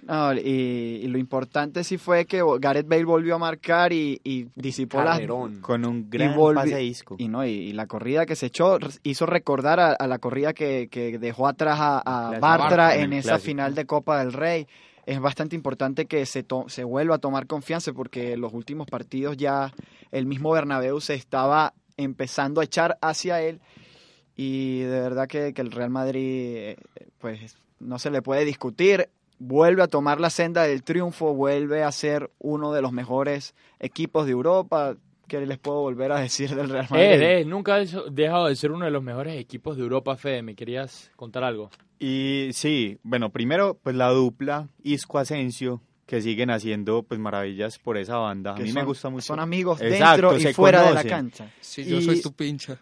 [0.08, 0.40] No, y,
[1.04, 5.16] y lo importante sí fue que Gareth Bale volvió a marcar y, y disipó las...
[5.16, 5.62] Carrerón.
[5.62, 7.16] Con un Y, gran volvi- pase disco.
[7.18, 10.54] y no y, y la corrida que se echó hizo recordar a, a la corrida
[10.54, 12.38] que, que dejó atrás a.
[12.40, 13.46] Bartra en esa clásico.
[13.48, 14.68] final de Copa del Rey.
[15.08, 18.88] Es bastante importante que se, to- se vuelva a tomar confianza porque en los últimos
[18.88, 19.74] partidos ya
[20.12, 23.60] el mismo Bernabéu se estaba empezando a echar hacia él
[24.36, 26.22] y de verdad que, que el Real Madrid
[26.58, 26.78] eh,
[27.20, 29.10] pues no se le puede discutir.
[29.40, 34.26] Vuelve a tomar la senda del triunfo, vuelve a ser uno de los mejores equipos
[34.26, 34.96] de Europa.
[35.28, 37.06] ¿Qué les puedo volver a decir del Real Madrid?
[37.06, 40.42] Eh, eh, nunca has dejado de ser uno de los mejores equipos de Europa, Fede.
[40.44, 41.70] ¿Me querías contar algo?
[42.00, 47.98] Y sí, bueno, primero, pues la dupla Isco Asensio, que siguen haciendo pues maravillas por
[47.98, 48.54] esa banda.
[48.54, 49.26] A mí me gusta mucho.
[49.26, 51.50] Son amigos Exacto, dentro y fuera de la cancha.
[51.60, 52.78] Sí, yo Y- soy tu pincha.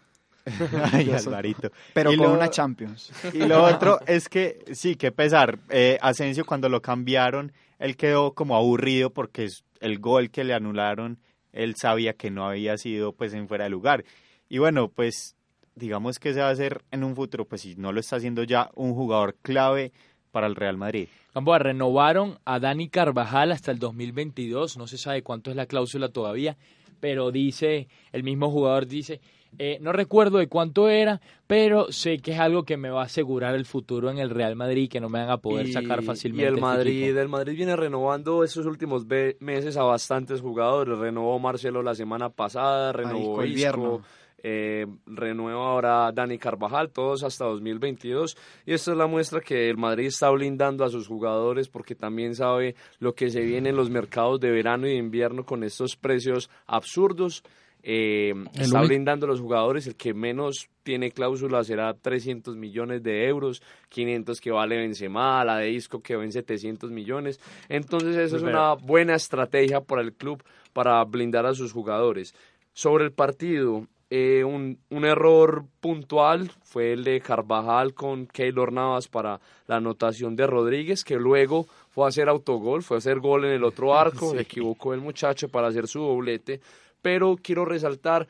[0.92, 1.70] Ay, Alvarito.
[1.92, 3.12] Pero Y con lo- una Champions.
[3.32, 5.58] Y lo otro es que, sí, que pesar.
[5.70, 9.48] Eh, Asensio, cuando lo cambiaron, él quedó como aburrido porque
[9.80, 11.18] el gol que le anularon,
[11.52, 14.04] él sabía que no había sido pues en fuera de lugar.
[14.48, 15.36] Y bueno, pues
[15.74, 18.42] digamos que se va a hacer en un futuro, pues si no lo está haciendo
[18.44, 19.92] ya, un jugador clave
[20.30, 21.08] para el Real Madrid.
[21.34, 26.08] Gamboa, renovaron a Dani Carvajal hasta el 2022, no se sabe cuánto es la cláusula
[26.10, 26.56] todavía,
[27.00, 29.20] pero dice, el mismo jugador dice,
[29.58, 33.06] eh, no recuerdo de cuánto era, pero sé que es algo que me va a
[33.06, 36.02] asegurar el futuro en el Real Madrid, que no me van a poder Y- sacar
[36.02, 36.44] fácilmente.
[36.44, 39.06] Y el este Madrid, el Madrid viene renovando estos últimos
[39.40, 40.98] meses a bastantes jugadores.
[40.98, 44.02] Renovó Marcelo la semana pasada, renovó el Isco,
[44.46, 48.36] eh, renueva ahora Dani Carvajal, todos hasta 2022.
[48.66, 52.34] Y esto es la muestra que el Madrid está blindando a sus jugadores porque también
[52.34, 55.96] sabe lo que se viene en los mercados de verano y de invierno con estos
[55.96, 57.42] precios absurdos.
[57.86, 63.02] Eh, está único- blindando a los jugadores, el que menos tiene cláusula será 300 millones
[63.02, 67.38] de euros, 500 que vale Benzema, la de Isco que vence 700 millones.
[67.68, 72.34] Entonces eso es una buena estrategia para el club para blindar a sus jugadores.
[72.72, 79.08] Sobre el partido, eh, un, un error puntual fue el de Carvajal con Keylor Navas
[79.08, 83.44] para la anotación de Rodríguez, que luego fue a hacer autogol, fue a hacer gol
[83.44, 86.60] en el otro arco, se equivocó el muchacho para hacer su doblete,
[87.04, 88.26] pero quiero resaltar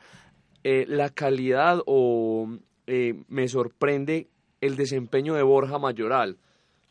[0.65, 2.57] eh, la calidad o
[2.87, 4.27] eh, me sorprende
[4.59, 6.37] el desempeño de Borja Mayoral,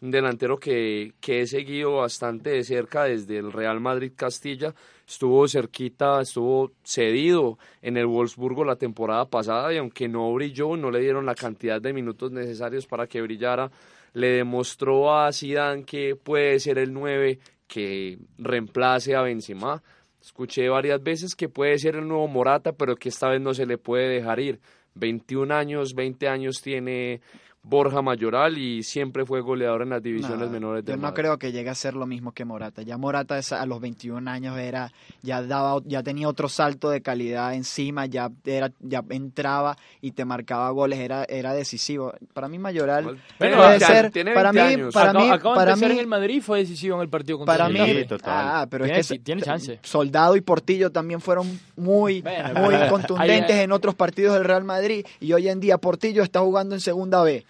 [0.01, 4.75] un delantero que, he seguido bastante de cerca desde el Real Madrid Castilla,
[5.07, 10.91] estuvo cerquita, estuvo cedido en el Wolfsburgo la temporada pasada y aunque no brilló, no
[10.91, 13.71] le dieron la cantidad de minutos necesarios para que brillara,
[14.15, 19.83] le demostró a Zidane que puede ser el 9 que reemplace a Benzema.
[20.25, 23.67] Escuché varias veces que puede ser el nuevo Morata, pero que esta vez no se
[23.67, 24.59] le puede dejar ir.
[24.95, 27.21] 21 años, 20 años tiene
[27.67, 31.17] Borja Mayoral y siempre fue goleador en las divisiones No, menores Yo del no Madrid.
[31.23, 32.83] creo que llegue a ser lo mismo que Morata.
[32.83, 34.93] Ya Morata a los 21 años era
[35.23, 40.27] ya daba ya tenía otro salto de calidad encima, ya era ya entraba y te
[40.27, 42.13] marcaba goles, era era decisivo.
[42.35, 43.05] Para mí Mayoral
[43.39, 44.93] Bueno, puede tiene ser 20 para mí años.
[44.95, 47.55] para mí de para empezar mí en el Madrid fue decisivo en el partido contra
[47.55, 48.05] para el mí Getafe.
[48.05, 48.33] total.
[48.47, 49.79] ah, pero Tiene- es que tiene chance.
[49.83, 54.65] Soldado y Portillo también fueron muy Bueno, muy contundentes ahí- en otros partidos del Real
[54.65, 57.45] Madrid y hoy en día Portillo está jugando en segunda B.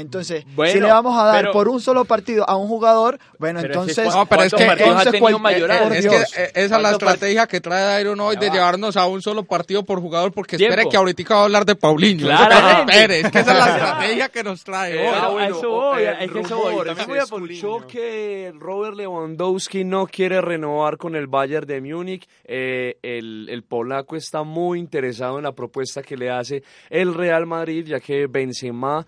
[0.00, 3.18] Entonces, Bueno, si le vamos a dar pero- por un solo partido a un jugador,
[3.38, 5.92] bueno, Pero es que entonces No, pero es ¿cuántos que- entonces cual- Mayoral?
[5.92, 9.22] Es que esa es la ¿Cuántos estrategia que trae Iron hoy de llevarnos a un
[9.22, 10.72] solo partido por jugador porque Tiempo.
[10.74, 12.26] espere que ahorita va a hablar de Paulinho.
[12.26, 12.92] Claramente.
[12.92, 15.32] Espere, es que esa es la estrategia que nos trae Eh, hoy.
[15.32, 18.96] bueno, eso voy, eh, es que eso voy, también voy a se escuchó que Robert
[18.96, 22.28] Lewandowski no quiere renovar con el Bayern de Múnich.
[22.44, 27.46] Eh, el, el polaco está muy interesado en la propuesta que le hace el Real
[27.46, 29.06] Madrid, ya que Benzema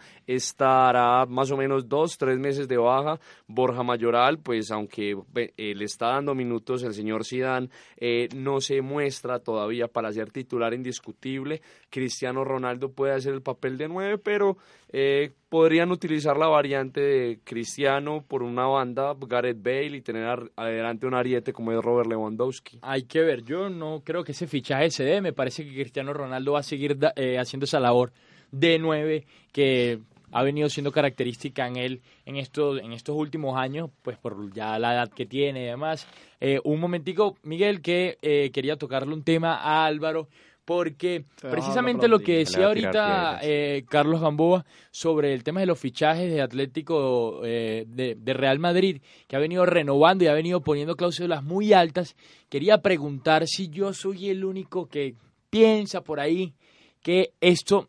[0.81, 3.21] estará más o menos dos, tres meses de baja.
[3.47, 8.81] Borja Mayoral, pues aunque eh, le está dando minutos el señor Zidane, eh, no se
[8.81, 11.61] muestra todavía para ser titular indiscutible.
[11.91, 14.57] Cristiano Ronaldo puede hacer el papel de nueve, pero
[14.93, 21.07] eh, podrían utilizar la variante de Cristiano por una banda, Gareth Bale, y tener adelante
[21.07, 22.79] un ariete como es Robert Lewandowski.
[22.83, 26.13] Hay que ver, yo no creo que ese fichaje se dé, me parece que Cristiano
[26.13, 28.13] Ronaldo va a seguir eh, haciendo esa labor
[28.53, 30.01] de nueve que
[30.33, 34.79] ha venido siendo característica en él en estos, en estos últimos años, pues por ya
[34.79, 36.07] la edad que tiene y demás.
[36.41, 40.29] Eh, un momentico, Miguel, que eh, quería tocarle un tema a Álvaro,
[40.71, 46.31] porque precisamente lo que decía ahorita eh, Carlos Gamboa sobre el tema de los fichajes
[46.31, 50.95] de Atlético eh, de, de Real Madrid, que ha venido renovando y ha venido poniendo
[50.95, 52.15] cláusulas muy altas,
[52.49, 55.17] quería preguntar si yo soy el único que
[55.51, 56.55] piensa por ahí
[57.03, 57.89] que esto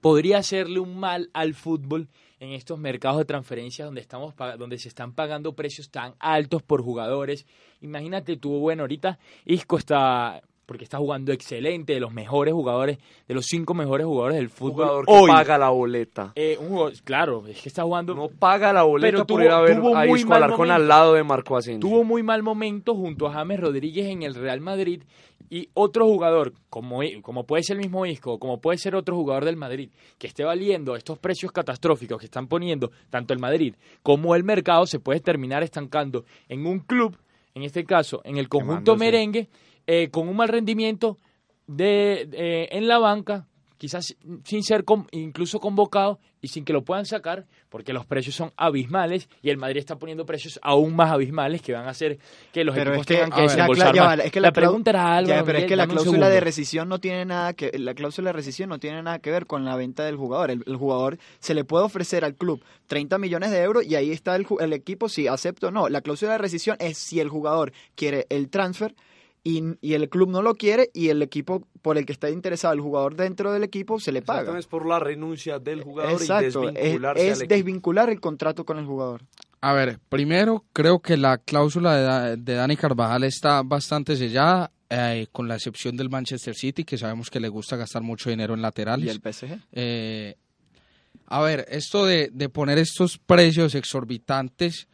[0.00, 4.88] podría hacerle un mal al fútbol en estos mercados de transferencias donde estamos donde se
[4.88, 7.46] están pagando precios tan altos por jugadores.
[7.80, 13.34] Imagínate tú, bueno, ahorita Isco está porque está jugando excelente, de los mejores jugadores, de
[13.34, 14.86] los cinco mejores jugadores del fútbol.
[14.86, 16.32] Jugador que hoy, paga la boleta.
[16.34, 18.14] Eh, un jugador, claro, es que está jugando.
[18.14, 21.14] No paga la boleta pero por tuvo, ir a ver a Isco Alarcón al lado
[21.14, 21.80] de Marco Asensio.
[21.88, 25.02] Tuvo muy mal momento junto a James Rodríguez en el Real Madrid
[25.48, 29.44] y otro jugador, como, como puede ser el mismo Isco, como puede ser otro jugador
[29.44, 34.34] del Madrid, que esté valiendo estos precios catastróficos que están poniendo tanto el Madrid como
[34.34, 37.16] el mercado, se puede terminar estancando en un club,
[37.54, 39.48] en este caso, en el conjunto merengue
[39.86, 41.18] eh, con un mal rendimiento
[41.66, 43.46] de, en la banca,
[43.78, 48.52] quizás sin ser incluso convocado y sin que lo puedan sacar, porque los precios son
[48.56, 52.18] abismales y el Madrid está poniendo precios aún más abismales que van a hacer
[52.52, 54.18] que los equipos tengan que desembolsar más.
[54.20, 57.24] Es que la, pregunta era algo, pero es que la cláusula de rescisión no tiene
[57.24, 60.16] nada que la cláusula de rescisión no tiene nada que ver con la venta del
[60.16, 60.50] jugador.
[60.50, 64.36] El, jugador se le puede ofrecer al club 30 millones de euros y ahí está
[64.36, 65.88] el, el equipo si acepta o no.
[65.88, 68.94] La cláusula de rescisión es si el jugador quiere el transfer
[69.46, 72.80] y, el club no lo quiere y el equipo por el que está interesado el
[72.80, 74.58] jugador dentro del equipo se le paga.
[74.58, 79.22] es por la renuncia del jugador y desvincularse es, desvincular el contrato con el jugador.
[79.60, 85.46] A ver, primero creo que la cláusula de, Dani Carvajal está bastante sellada, eh, con
[85.46, 89.06] la excepción del Manchester City, que sabemos que le gusta gastar mucho dinero en laterales.
[89.06, 89.58] ¿Y el PSG?
[89.72, 90.36] Eh,
[91.26, 94.88] a ver, esto de, de poner estos precios exorbitantes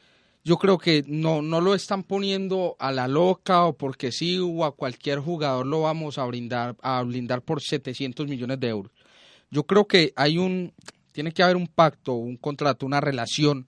[0.44, 4.64] yo creo que no, no lo están poniendo a la loca o porque sí o
[4.64, 8.92] a cualquier jugador lo vamos a brindar a blindar por 700 millones de euros.
[9.50, 10.72] Yo creo que hay un
[11.12, 13.66] tiene que haber un pacto, un contrato, una relación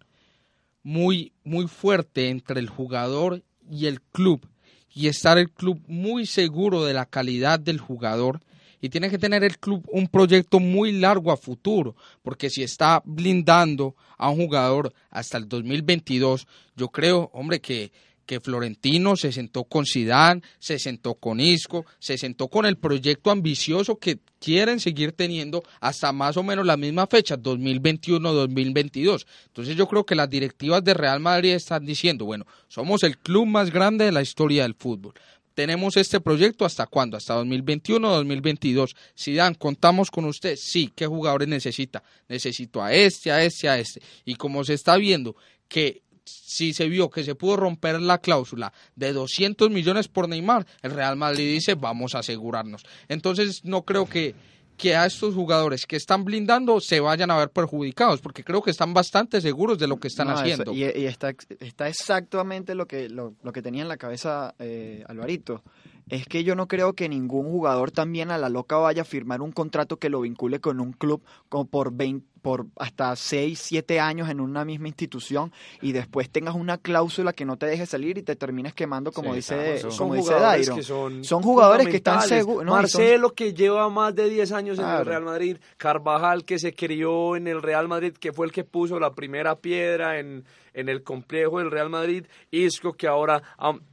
[0.83, 4.49] muy muy fuerte entre el jugador y el club
[4.93, 8.41] y estar el club muy seguro de la calidad del jugador
[8.85, 13.01] y tiene que tener el club un proyecto muy largo a futuro, porque si está
[13.07, 17.93] blindando a un jugador hasta el 2022, yo creo, hombre, que
[18.27, 23.31] que Florentino se sentó con Sidán, se sentó con Isco, se sentó con el proyecto
[23.31, 29.27] ambicioso que quieren seguir teniendo hasta más o menos la misma fecha, 2021-2022.
[29.47, 33.45] Entonces yo creo que las directivas de Real Madrid están diciendo, bueno, somos el club
[33.47, 35.13] más grande de la historia del fútbol
[35.55, 37.17] tenemos este proyecto hasta cuándo?
[37.17, 38.95] Hasta 2021 o 2022.
[39.15, 40.57] Si dan, contamos con usted.
[40.57, 42.03] Sí, ¿qué jugadores necesita?
[42.29, 44.03] Necesito a este, a este, a este.
[44.25, 45.37] Y como se está viendo
[45.69, 50.67] que si se vio que se pudo romper la cláusula de 200 millones por Neymar,
[50.83, 52.85] el Real Madrid dice vamos a asegurarnos.
[53.09, 54.35] Entonces no creo que
[54.77, 58.71] que a estos jugadores que están blindando se vayan a ver perjudicados, porque creo que
[58.71, 60.73] están bastante seguros de lo que están haciendo.
[60.73, 65.63] y, está, está exactamente lo que, lo, lo que tenía en la cabeza eh, Alvarito
[66.09, 69.41] es que yo no creo que ningún jugador también a la loca vaya a firmar
[69.41, 74.01] un contrato que lo vincule con un club como por 20, por hasta 6, 7
[74.01, 78.19] años en una misma institución y después tengas una cláusula que no te deje salir
[78.19, 80.83] y te termines quemando como dice como dice Dairo.
[80.83, 82.71] son, son, jugadores que están seguros.
[82.71, 87.35] Marcelo que lleva más de 10 años en el Real Madrid, Carvajal que se crió
[87.35, 91.03] en el Real Madrid, que fue el que puso la primera piedra en en el
[91.03, 92.27] complejo del Real Madrid.
[92.51, 93.43] Isco que ahora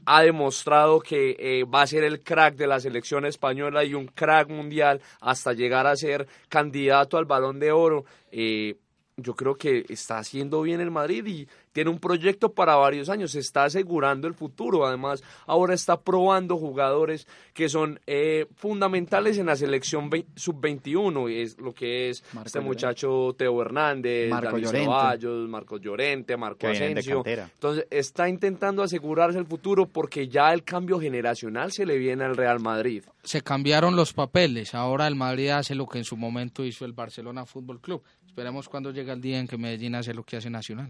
[0.05, 4.07] ha, demostrado que eh, va a ser el crack de la selección española y un
[4.07, 8.05] crack mundial hasta llegar a ser candidato al balón de oro.
[8.31, 8.77] Eh,
[9.17, 13.31] yo creo que está haciendo bien el Madrid y tiene un proyecto para varios años,
[13.31, 14.85] se está asegurando el futuro.
[14.85, 21.73] Además, ahora está probando jugadores que son eh, fundamentales en la selección sub-21, es lo
[21.73, 27.23] que es este muchacho Teo Hernández, Marco Dani Ceballos, Marcos Llorente, Marco Asensio.
[27.25, 32.35] Entonces, está intentando asegurarse el futuro porque ya el cambio generacional se le viene al
[32.35, 33.03] Real Madrid.
[33.23, 36.93] Se cambiaron los papeles, ahora el Madrid hace lo que en su momento hizo el
[36.93, 38.03] Barcelona Fútbol Club.
[38.31, 40.87] Esperemos cuando llegue el día en que Medellín hace lo que hace Nacional.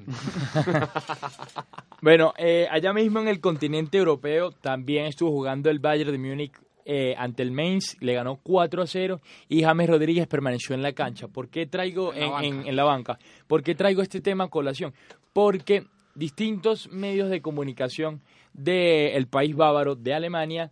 [2.03, 6.53] bueno, eh, allá mismo en el continente europeo también estuvo jugando el Bayern de Múnich
[6.85, 10.93] eh, ante el Mainz, le ganó 4 a 0 y James Rodríguez permaneció en la
[10.93, 11.29] cancha.
[11.29, 13.17] ¿Por qué traigo en, la, banca?
[13.47, 14.93] ¿Por qué traigo este tema a colación?
[15.33, 18.21] Porque distintos medios de comunicación
[18.53, 20.69] del país bávaro, de Alemania,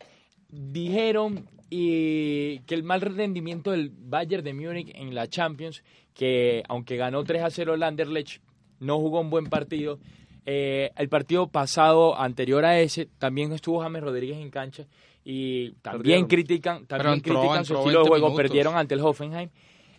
[0.49, 5.84] dijeron que el mal rendimiento del Bayern de Múnich en la Champions,
[6.14, 8.41] que aunque ganó 3 a 0 el Anderlecht,
[8.80, 9.99] no jugó un buen partido.
[10.45, 14.86] Eh, el partido pasado, anterior a ese, también estuvo James Rodríguez en cancha
[15.24, 19.49] y también critican, también critican su estilo de juego, perdieron ante el Hoffenheim.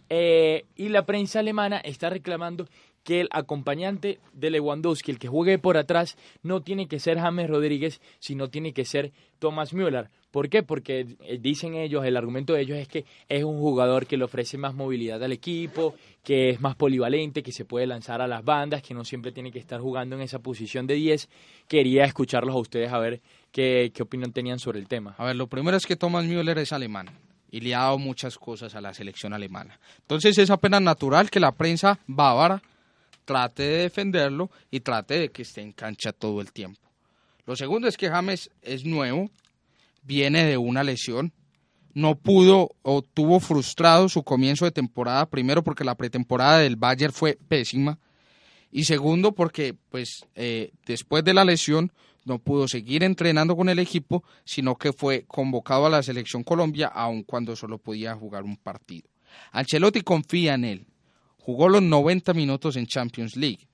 [0.09, 2.67] Eh, y la prensa alemana está reclamando
[3.05, 7.49] que el acompañante de Lewandowski, el que juegue por atrás, no tiene que ser James
[7.49, 10.11] Rodríguez, sino tiene que ser Thomas Müller.
[10.31, 10.63] ¿Por qué?
[10.63, 14.25] Porque eh, dicen ellos, el argumento de ellos es que es un jugador que le
[14.25, 18.45] ofrece más movilidad al equipo, que es más polivalente, que se puede lanzar a las
[18.45, 21.29] bandas, que no siempre tiene que estar jugando en esa posición de 10.
[21.67, 23.21] Quería escucharlos a ustedes a ver
[23.51, 25.15] qué, opinión tenían sobre el tema.
[25.19, 27.09] A ver, lo primero es que Thomas Müller es alemán
[27.51, 29.81] y le ha dado muchas cosas a la selección alemana.
[30.03, 32.63] Entonces es apenas natural que la prensa bávara
[33.31, 36.81] trate de defenderlo y trate de que esté en cancha todo el tiempo.
[37.47, 39.31] Lo segundo es que James es nuevo,
[40.03, 41.33] viene de una lesión,
[41.95, 47.13] no pudo o tuvo frustrado su comienzo de temporada, primero porque la pretemporada del Bayern
[47.13, 48.01] fue pésima
[48.73, 51.93] y segundo porque pues eh, después de la lesión
[52.25, 56.89] no pudo seguir entrenando con el equipo, sino que fue convocado a la selección Colombia
[56.89, 59.09] aun cuando solo podía jugar un partido.
[59.53, 60.87] Ancelotti confía en él,
[61.41, 63.67] jugó los 90 minutos en Champions League.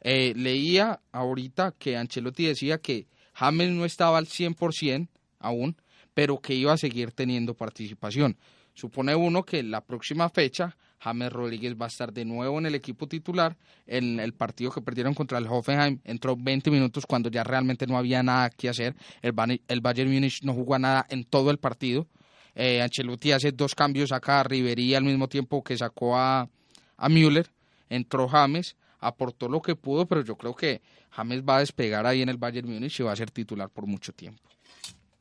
[0.00, 5.76] Eh, leía ahorita que Ancelotti decía que James no estaba al 100% aún,
[6.14, 8.36] pero que iba a seguir teniendo participación.
[8.74, 12.74] Supone uno que la próxima fecha James Rodríguez va a estar de nuevo en el
[12.74, 13.56] equipo titular.
[13.86, 17.96] En el partido que perdieron contra el Hoffenheim entró 20 minutos cuando ya realmente no
[17.96, 18.94] había nada que hacer.
[19.22, 19.32] El,
[19.80, 22.06] Bayern Múnich no jugó nada en todo el partido.
[22.54, 26.48] Eh, Ancelotti hace dos cambios acá a Riverí al mismo tiempo que sacó a,
[26.96, 27.48] a Müller,
[27.88, 30.80] entró James, aportó lo que pudo, pero yo creo que
[31.10, 33.86] James va a despegar ahí en el Bayern Múnich y va a ser titular por
[33.86, 34.42] mucho tiempo.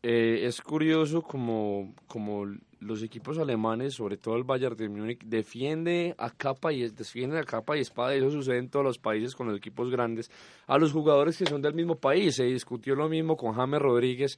[0.08, 2.46] Eh, es curioso como, como
[2.80, 7.44] los equipos alemanes, sobre todo el Bayern de Múnich, defiende a capa y defiende a
[7.44, 10.30] capa y espada, eso sucede en todos los países con los equipos grandes,
[10.68, 12.36] a los jugadores que son del mismo país.
[12.36, 14.38] Se discutió lo mismo con James Rodríguez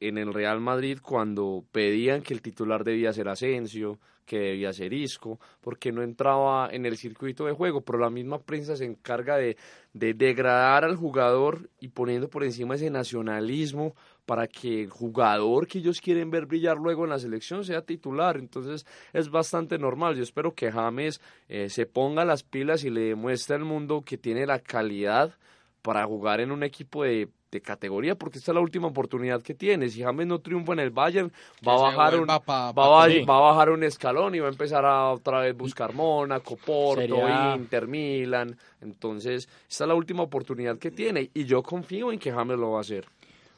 [0.00, 4.92] en el Real Madrid cuando pedían que el titular debía ser Asensio, que debía ser
[4.92, 9.36] Isco, porque no entraba en el circuito de juego, pero la misma prensa se encarga
[9.36, 9.56] de,
[9.92, 13.94] de degradar al jugador y poniendo por encima ese nacionalismo
[14.26, 18.36] para que el jugador que ellos quieren ver brillar luego en la selección sea titular.
[18.36, 20.16] Entonces es bastante normal.
[20.16, 24.16] Yo espero que James eh, se ponga las pilas y le demuestre al mundo que
[24.16, 25.34] tiene la calidad
[25.82, 29.54] para jugar en un equipo de de categoría porque esta es la última oportunidad que
[29.54, 29.88] tiene.
[29.88, 31.32] Si James no triunfa en el Bayern,
[31.66, 35.40] va a bajar un, va, a, bajar un escalón y va a empezar a otra
[35.40, 38.56] vez buscar Mónaco, Porto, Inter, Milan.
[38.80, 42.72] Entonces, esta es la última oportunidad que tiene y yo confío en que James lo
[42.72, 43.06] va a hacer.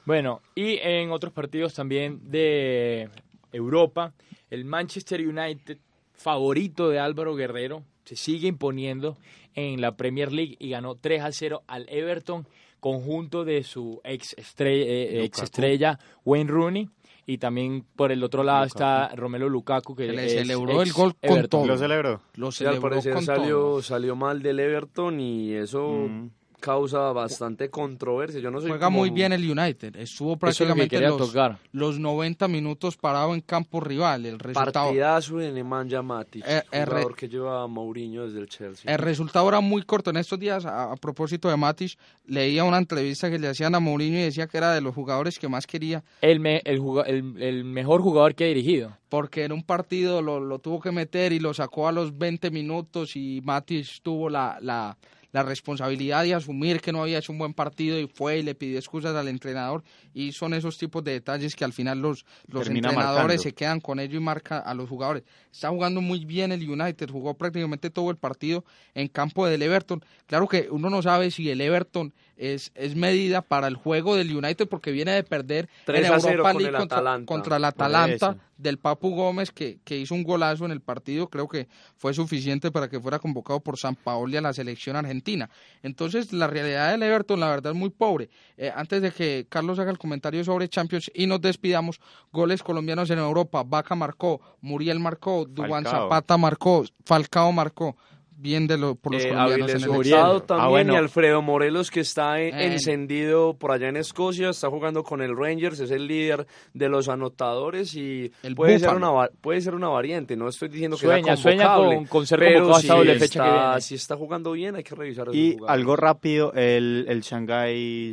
[0.05, 3.09] Bueno, y en otros partidos también de
[3.51, 4.12] Europa,
[4.51, 5.78] el Manchester United,
[6.12, 9.16] favorito de Álvaro Guerrero, se sigue imponiendo
[9.55, 12.47] en la Premier League y ganó 3 a 0 al Everton
[12.81, 16.91] conjunto de su ex estrella, eh, ex estrella Wayne Rooney
[17.27, 21.49] y también por el otro lado está Romelo Lukaku que le celebró el gol con
[21.49, 21.66] todo.
[21.66, 22.20] Lo celebró.
[22.35, 26.31] Lo celebró al parecer salió, salió mal del Everton y eso mm
[26.67, 28.41] causa bastante controversia.
[28.41, 29.95] Yo no Juega muy bien el United.
[29.95, 31.33] Estuvo prácticamente los,
[31.71, 34.27] los, 90 minutos parado en campo rival.
[34.27, 38.93] El resultado, Partidazo de Nemanja Matic, eh, jugador que lleva a Mourinho desde el Chelsea.
[38.93, 40.11] El resultado era muy corto.
[40.11, 44.19] En estos días, a, propósito de Matic, leía una entrevista que le hacían a Mourinho
[44.19, 46.03] y decía que era de los jugadores que más quería.
[46.21, 48.97] El, el, el, mejor jugador que ha dirigido.
[49.09, 52.51] Porque en un partido lo, lo, tuvo que meter y lo sacó a los 20
[52.51, 54.99] minutos y Matic tuvo la, la
[55.37, 58.55] la responsabilidad de asumir que no había hecho un buen partido y fue y le
[58.55, 59.84] pidió excusas al entrenador
[60.14, 64.01] y son esos tipos de detalles que al final los, los entrenadores se quedan con
[64.01, 65.24] ello y marcan a los jugadores.
[65.57, 68.62] Está jugando muy bien el United, jugó prácticamente todo el partido
[68.94, 70.04] en campo del Everton.
[70.26, 74.36] Claro que uno no sabe si el Everton es, es medida para el juego del
[74.36, 79.50] United porque viene de perder en Europa League contra, contra, el Atalanta del Papu Gómez
[79.50, 83.18] que, que, hizo un golazo en el partido, creo que fue suficiente para que fuera
[83.18, 85.50] convocado por San Paoli a la selección argentina.
[85.82, 88.28] Entonces la realidad del Everton la verdad es muy pobre.
[88.57, 92.00] Eh, antes de que Carlos haga el comentario sobre Champions y nos despidamos,
[92.32, 97.97] goles colombianos en Europa, Vaca marcó, Muriel marcó, Duan Zapata marcó, Falcao marcó
[98.37, 102.01] bien de lo, por los eh, colombianos en el ah, también y Alfredo Morelos que
[102.01, 106.89] está encendido por allá en Escocia, está jugando con el Rangers, es el líder de
[106.89, 111.37] los anotadores y puede ser una puede ser una variante, no estoy diciendo que sueña,
[111.37, 113.80] sueña con, con ser pero si fecha que viene.
[113.80, 118.12] si está jugando bien hay que revisar Y algo rápido, el, el Shanghai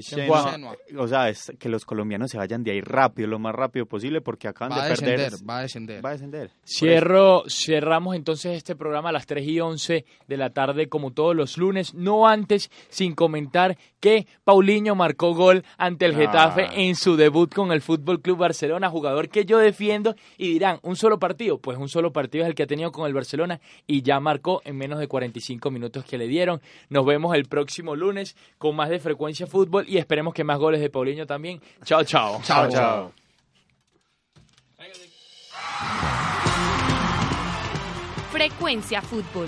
[0.98, 4.22] o sea, es que los colombianos se vayan de ahí rápido, lo más rápido posible
[4.22, 5.34] porque acaban va de perder.
[5.48, 6.04] Va a descender.
[6.04, 6.52] Va a descender.
[6.66, 11.36] Cierro, cerramos entonces este programa a las 3 y 11 de la tarde como todos
[11.36, 16.74] los lunes, no antes sin comentar que Paulinho marcó gol ante el Getafe Ah.
[16.76, 20.96] en su debut con el Fútbol Club Barcelona, jugador que yo defiendo y dirán, ¿un
[20.96, 21.58] solo partido?
[21.58, 24.62] Pues un solo partido es el que ha tenido con el Barcelona y ya marcó
[24.66, 26.62] en menos de 45 minutos que le dieron.
[26.90, 30.82] Nos vemos el próximo lunes con más de frecuencia fútbol y esperemos que más goles
[30.82, 31.62] de Paulinho también.
[31.84, 32.40] Chao, chao.
[32.44, 33.12] Chao, chao.
[38.32, 39.48] Frecuencia Fútbol,